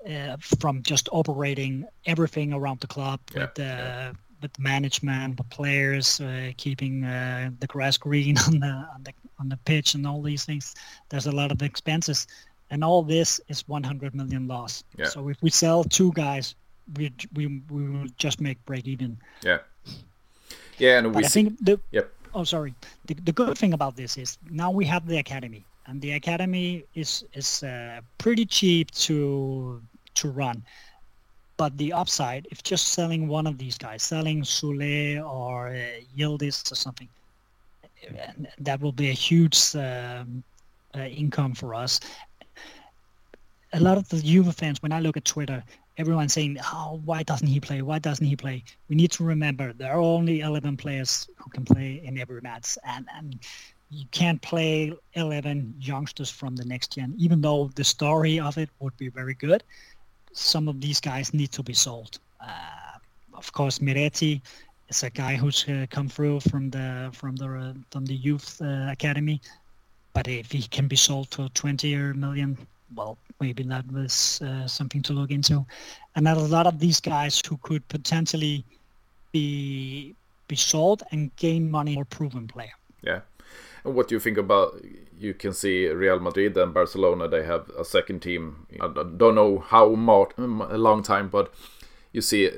[0.07, 4.12] uh, from just operating everything around the club yeah, with the yeah.
[4.40, 9.49] with management, the players, uh, keeping uh, the grass green on the on the on
[9.49, 10.74] the pitch, and all these things.
[11.09, 12.26] There's a lot of expenses,
[12.70, 14.84] and all this is 100 million loss.
[14.96, 15.07] Yeah.
[15.07, 16.55] So if we sell two guys,
[16.96, 19.18] we we we will just make break even.
[19.42, 19.59] Yeah.
[20.78, 21.24] Yeah, and we.
[21.24, 21.80] I think the.
[21.90, 22.12] Yep.
[22.34, 22.74] Oh, sorry.
[23.07, 26.84] The, the good thing about this is now we have the academy, and the academy
[26.95, 29.82] is is uh, pretty cheap to
[30.14, 30.62] to run.
[31.57, 35.78] But the upside, if just selling one of these guys, selling Soulé or uh,
[36.16, 37.09] Yildiz or something,
[38.61, 40.45] that will be a huge um,
[40.95, 41.99] uh, income for us.
[43.72, 45.64] A lot of the Juve fans, when I look at Twitter,
[45.97, 47.82] everyone's saying, "Oh, why doesn't he play?
[47.82, 51.64] Why doesn't he play?" We need to remember there are only 11 players who can
[51.64, 53.39] play in every match, and and
[53.91, 57.14] you can't play 11 youngsters from the next gen.
[57.18, 59.62] Even though the story of it would be very good,
[60.32, 62.18] some of these guys need to be sold.
[62.41, 62.99] Uh,
[63.34, 64.41] of course, Miretti
[64.89, 68.61] is a guy who's uh, come through from the from the uh, from the youth
[68.61, 69.41] uh, academy,
[70.12, 72.59] but if he can be sold to 20 million,
[72.95, 75.64] well, maybe that was uh, something to look into.
[76.16, 78.64] And a lot of these guys who could potentially
[79.32, 80.14] be
[80.49, 82.72] be sold and gain money or proven player.
[83.03, 83.20] Yeah.
[83.89, 84.80] What do you think about?
[85.18, 87.28] You can see Real Madrid and Barcelona.
[87.28, 88.66] They have a second team.
[88.80, 91.53] I don't know how much, a long time, but
[92.12, 92.51] you see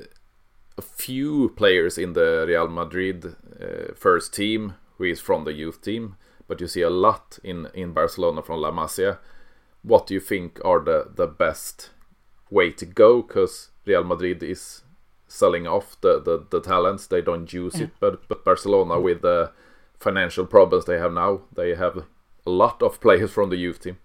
[0.77, 5.81] a few players in the Real Madrid uh, first team who is from the youth
[5.81, 6.17] team,
[6.47, 9.17] but you see a lot in in Barcelona from La Masia
[9.83, 11.89] what do you think are the, the best
[12.49, 13.21] way to go?
[13.21, 14.81] Because Real Madrid is
[15.27, 17.85] selling off the, the, the talents, they don't use yeah.
[17.85, 17.91] it.
[17.99, 19.51] But, but Barcelona, with the
[20.01, 22.03] financial problems they have now, they have
[22.45, 23.97] a lot of players from the youth team.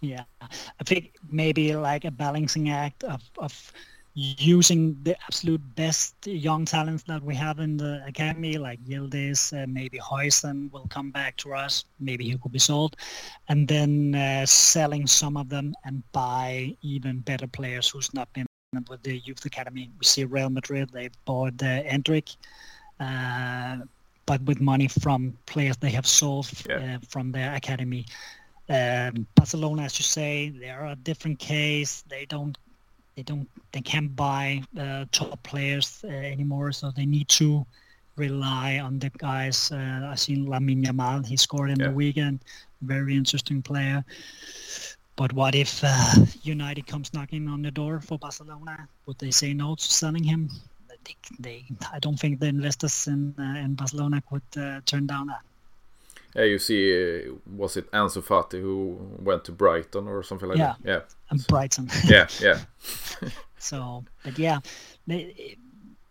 [0.00, 3.72] Yeah, I think maybe like a balancing act of, of
[4.14, 9.66] using the absolute best young talents that we have in the academy, like Yildiz, uh,
[9.66, 11.84] maybe Huijsen will come back to us.
[12.00, 12.96] Maybe he could be sold,
[13.48, 18.46] and then uh, selling some of them and buy even better players who's not been
[18.88, 19.90] with the youth academy.
[19.98, 22.36] We see Real Madrid; they bought uh, Endrick,
[23.00, 23.78] uh,
[24.32, 26.76] but with money from players they have sold yeah.
[26.76, 28.06] uh, from their academy.
[28.68, 32.02] Um, Barcelona, as you say, they are a different case.
[32.08, 32.56] They don't
[33.16, 37.66] they don't they can't buy uh, top players uh, anymore, so they need to
[38.16, 39.70] rely on the guys.
[39.70, 41.88] Uh, I seen Lamine Yamal, he scored in yeah.
[41.88, 42.40] the weekend,
[42.80, 44.02] very interesting player.
[45.16, 48.88] But what if uh, United comes knocking on the door for Barcelona?
[49.04, 50.48] Would they say no to selling him?
[51.04, 55.28] They, they I don't think the investors in uh, in Barcelona would uh, turn down
[55.28, 55.40] that.
[56.34, 60.58] Yeah, you see, uh, was it Ansu Fati who went to Brighton or something like
[60.58, 60.74] yeah.
[60.82, 60.88] that?
[60.88, 61.00] Yeah,
[61.30, 61.90] and Brighton.
[62.04, 62.60] yeah, yeah.
[63.58, 64.60] so, but yeah,
[65.06, 65.56] they,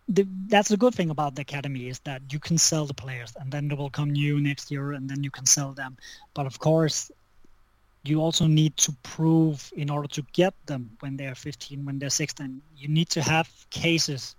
[0.08, 3.32] the, that's the good thing about the academy is that you can sell the players,
[3.40, 5.96] and then they will come new next year, and then you can sell them.
[6.34, 7.10] But of course,
[8.04, 12.10] you also need to prove in order to get them when they're 15, when they're
[12.10, 12.60] 16.
[12.76, 14.34] You need to have cases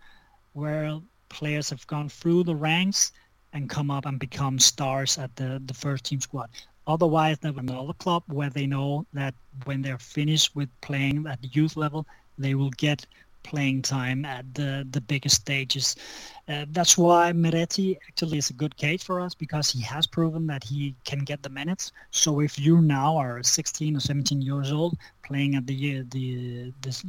[0.54, 0.99] where
[1.30, 3.12] players have gone through the ranks
[3.54, 6.49] and come up and become stars at the, the first team squad.
[6.86, 9.34] Otherwise, they have another club where they know that
[9.66, 12.06] when they're finished with playing at the youth level,
[12.38, 13.06] they will get
[13.43, 15.95] playing time at the, the biggest stages.
[16.47, 20.47] Uh, that's why Miretti actually is a good case for us because he has proven
[20.47, 21.91] that he can get the minutes.
[22.12, 27.04] So if you now are 16 or 17 years old playing at the the this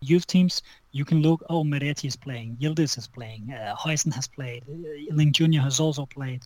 [0.00, 4.64] youth teams, you can look, oh, Miretti is playing, Yildiz is playing, uh, has played,
[4.68, 5.60] uh, Ling Jr.
[5.60, 6.42] has also played.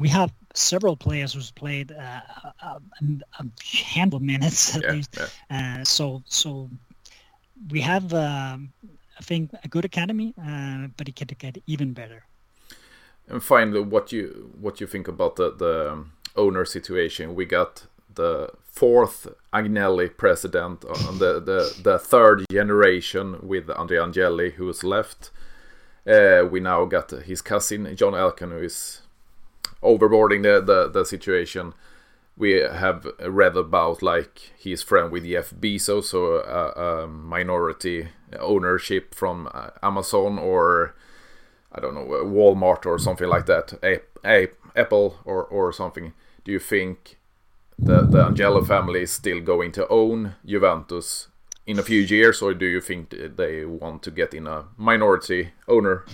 [0.00, 2.20] We have several players who's played uh,
[2.62, 2.80] a,
[3.38, 5.16] a, handful of minutes at yeah, least.
[5.16, 5.80] Yeah.
[5.80, 6.70] Uh, so, so
[7.70, 12.24] we have, uh, I think, a good academy, uh, but it can get even better.
[13.28, 16.04] And finally, what you what you think about the the
[16.34, 17.36] owner situation?
[17.36, 24.54] We got the fourth Agnelli president on the, the, the third generation with Andrea Agnelli
[24.54, 25.30] who was left.
[26.06, 29.02] Uh, we now got his cousin John Elkann who is
[29.82, 31.74] overboarding the, the, the situation.
[32.36, 38.08] We have read about like he's friend with Jeff Bezos, so a, a minority
[38.40, 40.94] ownership from uh, Amazon or
[41.72, 46.14] I don't know Walmart or something like that, a, a, Apple or or something.
[46.44, 47.18] Do you think
[47.78, 51.28] the the Agnelli family is still going to own Juventus
[51.66, 55.52] in a few years, or do you think they want to get in a minority
[55.68, 56.04] owner?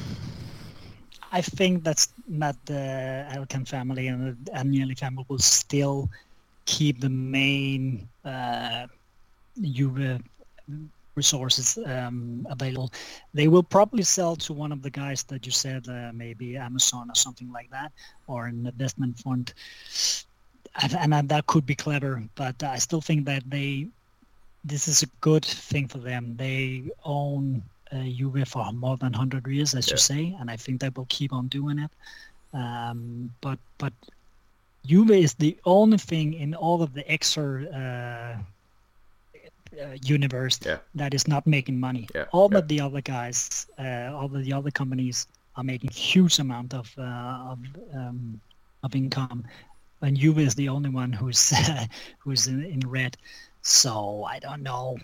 [1.32, 6.08] I think that's not the Elkann family and the Agnelli family will still
[6.64, 8.86] keep the main uh,
[9.60, 10.20] Juve
[11.14, 12.90] resources um, available.
[13.34, 17.10] They will probably sell to one of the guys that you said, uh, maybe Amazon
[17.10, 17.90] or something like that,
[18.26, 19.52] or an investment fund
[20.82, 23.88] and that could be clever, but I still think that they
[24.64, 26.36] this is a good thing for them.
[26.36, 27.62] They own
[27.92, 29.94] uh, Juve for more than 100 years, as yeah.
[29.94, 31.90] you say, and I think they will keep on doing it.
[32.52, 33.92] Um, but but
[34.86, 38.36] Juve is the only thing in all of the extra uh,
[39.80, 40.78] uh, universe yeah.
[40.94, 42.08] that is not making money.
[42.14, 42.24] Yeah.
[42.32, 45.26] All of the other guys, uh, all of the other companies
[45.56, 47.58] are making huge amount of uh, of,
[47.94, 48.40] um,
[48.82, 49.44] of income
[50.02, 51.52] and Juve is the only one who's
[52.18, 53.16] who's in, in red.
[53.62, 54.98] So I don't know.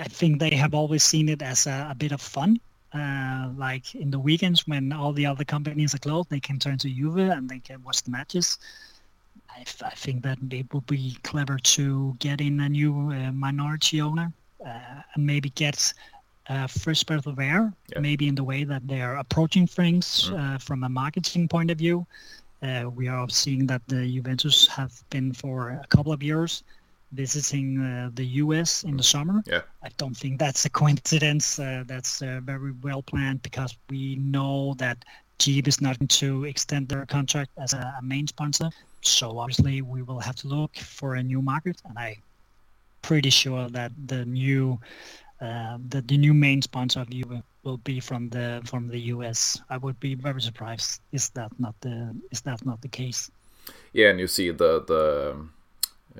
[0.00, 2.60] I think they have always seen it as a, a bit of fun.
[2.92, 6.78] Uh, like in the weekends when all the other companies are closed, they can turn
[6.78, 8.58] to Juve and they can watch the matches.
[9.50, 14.00] I, I think that it would be clever to get in a new uh, minority
[14.00, 14.32] owner
[14.64, 15.92] uh, and maybe get
[16.46, 17.98] a fresh breath of air, yeah.
[17.98, 20.62] maybe in the way that they're approaching things mm.
[20.62, 22.06] from a marketing point of view.
[22.64, 26.62] Uh, we are seeing that the Juventus have been for a couple of years
[27.12, 29.42] visiting uh, the US in the summer.
[29.46, 29.62] Yeah.
[29.82, 31.58] I don't think that's a coincidence.
[31.58, 35.04] Uh, that's uh, very well planned because we know that
[35.38, 38.70] Jeep is not going to extend their contract as a, a, main sponsor.
[39.02, 42.16] So obviously we will have to look for a new market, and I'm
[43.02, 44.80] pretty sure that the new
[45.40, 49.60] uh, that the new main sponsor of Juve will be from the from the US.
[49.70, 53.30] I would be very surprised is that not the is that not the case.
[53.92, 55.36] Yeah, and you see the the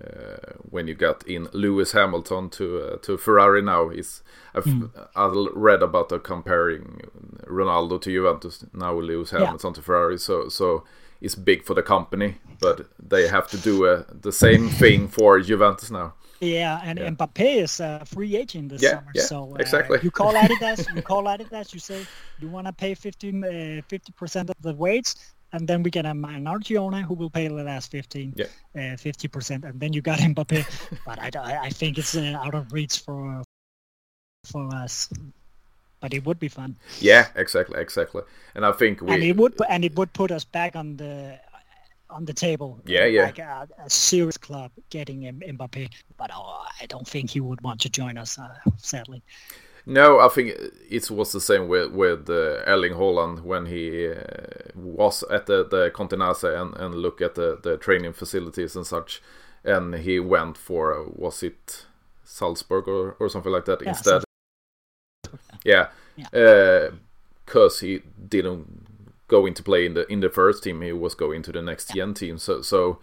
[0.00, 4.22] uh, when you got in Lewis Hamilton to uh, to Ferrari now is
[4.54, 4.90] I've mm.
[5.14, 7.02] I read about the comparing
[7.46, 9.74] Ronaldo to Juventus now Lewis Hamilton yeah.
[9.74, 10.84] to Ferrari so so
[11.24, 12.30] it's big for the company
[12.64, 16.14] but they have to do uh, the same thing for Juventus now.
[16.40, 17.10] Yeah, and yeah.
[17.10, 19.12] Mbappe is a free agent this yeah, summer.
[19.14, 19.98] Yeah, so uh, exactly.
[20.02, 22.06] you call Adidas, you call Adidas, you say
[22.40, 23.82] you want to pay 50
[24.16, 25.14] percent of the wage,
[25.52, 28.46] and then we get a minority owner who will pay the last 15, yeah.
[28.74, 30.64] uh, 50%, and then you got Mbappe.
[31.06, 33.42] but I, I think it's uh, out of reach for
[34.50, 35.08] for us.
[36.04, 36.76] But it would be fun.
[37.00, 38.24] Yeah, exactly, exactly.
[38.54, 41.40] And I think we and it would and it would put us back on the
[42.10, 42.78] on the table.
[42.84, 43.22] Yeah, yeah.
[43.22, 45.88] Like a, a serious club getting Mbappe,
[46.18, 49.22] but oh, I don't think he would want to join us, uh, sadly.
[49.86, 50.52] No, I think
[50.90, 54.16] it was the same with with uh, Erling Haaland when he uh,
[54.74, 55.90] was at the the
[56.60, 59.22] and and look at the the training facilities and such,
[59.64, 61.86] and he went for uh, was it
[62.24, 64.23] Salzburg or, or something like that yeah, instead.
[65.64, 66.92] Yeah, because
[67.82, 67.88] yeah.
[67.88, 68.86] uh, he didn't
[69.28, 70.82] go into play in the in the first team.
[70.82, 72.04] He was going to the next yeah.
[72.04, 72.38] gen team.
[72.38, 72.98] So so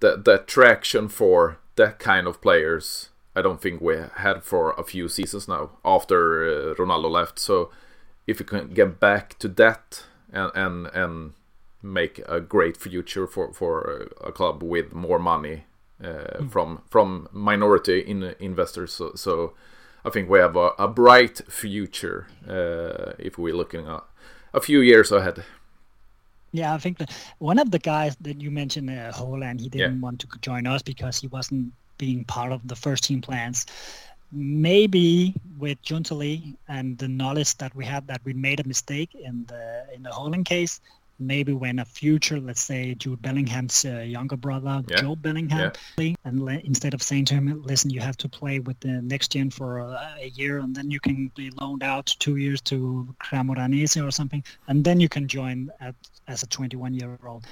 [0.00, 4.84] the the traction for that kind of players I don't think we had for a
[4.84, 7.38] few seasons now after uh, Ronaldo left.
[7.38, 7.70] So
[8.26, 11.32] if we can get back to that and and and
[11.82, 15.64] make a great future for for a club with more money
[16.02, 16.50] uh, mm.
[16.50, 19.54] from from minority in investors, so, so
[20.04, 24.02] I think we have a, a bright future uh, if we're looking at
[24.54, 25.44] a few years ahead.
[26.52, 26.98] Yeah, I think
[27.38, 30.00] one of the guys that you mentioned, uh, Haaland, he didn't yeah.
[30.00, 33.66] want to join us because he wasn't being part of the first team plans.
[34.32, 39.44] Maybe with Giuntoli and the knowledge that we had that we made a mistake in
[39.46, 40.80] the in the Haaland case,
[41.20, 44.98] maybe when a future, let's say Jude Bellingham's uh, younger brother, yeah.
[44.98, 46.14] Jobe Bellingham, yeah.
[46.24, 49.32] and le- instead of saying to him, listen, you have to play with the next
[49.32, 53.14] gen for a, a year and then you can be loaned out two years to
[53.22, 55.94] Cremonese or something, and then you can join at,
[56.26, 57.44] as a 21 year old.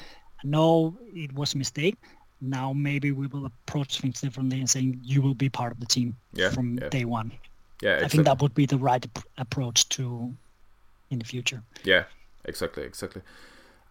[0.44, 1.96] No, it was a mistake,
[2.40, 5.86] now maybe we will approach things differently and saying you will be part of the
[5.86, 7.32] team yeah, from day one.
[7.82, 8.00] Yeah.
[8.02, 9.04] I think that would be the right
[9.36, 10.34] approach to
[11.10, 11.62] in the future.
[11.84, 12.04] Yeah,
[12.44, 13.22] exactly, exactly.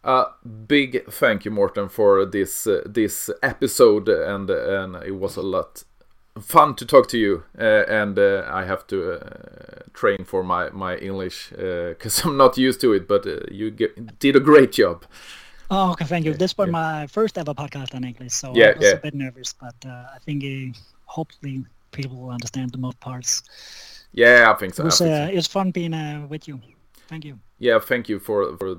[0.04, 0.26] Uh,
[0.68, 5.84] big thank you, Morten, for this uh, this episode, and and it was a lot
[6.42, 7.44] fun to talk to you.
[7.58, 12.58] Uh, and uh, I have to uh, train for my my English because I'm not
[12.58, 13.08] used to it.
[13.08, 15.06] But you get, did a great job.
[15.70, 16.34] Oh, okay, thank you.
[16.34, 16.72] This was yeah.
[16.72, 18.92] my first ever podcast in English, so yeah, I was yeah.
[18.92, 23.44] a bit nervous, but uh, I think uh, hopefully people will understand the most parts.
[24.14, 24.84] Yeah, I think so.
[24.84, 25.32] It was, uh, so.
[25.32, 26.62] it was fun being uh, with you.
[27.10, 27.40] Thank you.
[27.60, 28.78] Yeah, thank you for for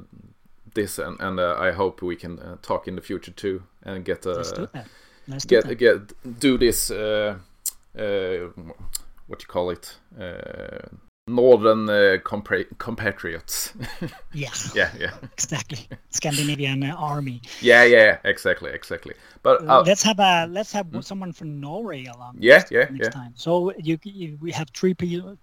[0.74, 4.04] this, and and uh, I hope we can uh, talk in the future too, and
[4.04, 4.86] get uh, Let's do that.
[5.26, 5.74] Let's get do that.
[5.76, 6.90] get do this.
[9.26, 9.96] what you call it?
[11.28, 13.72] Northern uh, compatriots.
[14.32, 14.48] yeah.
[14.74, 15.12] Yeah, yeah.
[15.32, 15.78] Exactly.
[16.10, 17.40] Scandinavian uh, army.
[17.60, 19.14] Yeah, yeah, exactly, exactly.
[19.42, 21.00] But uh, let's have a let's have hmm?
[21.00, 22.36] someone from Norway along.
[22.38, 23.10] Yeah, yeah, next yeah.
[23.10, 23.32] time.
[23.36, 24.94] So you, you, we have three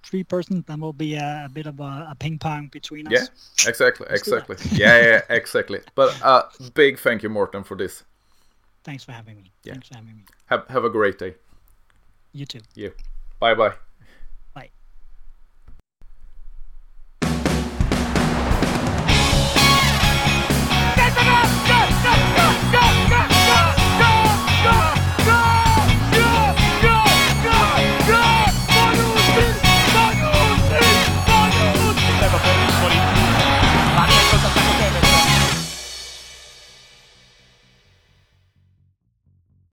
[0.04, 0.64] three persons.
[0.68, 3.14] Then will be a, a bit of a, a, ping pong between us.
[3.14, 4.58] Yeah, exactly, exactly.
[4.72, 5.80] yeah, yeah, exactly.
[5.96, 8.04] But uh, big thank you, Morten, for this.
[8.84, 9.52] Thanks for having me.
[9.64, 9.74] Yeah.
[9.74, 10.24] Thanks for having me.
[10.46, 11.36] Have have a great day.
[12.34, 12.62] You too.
[12.76, 12.90] Yeah.
[13.40, 13.76] Bye bye.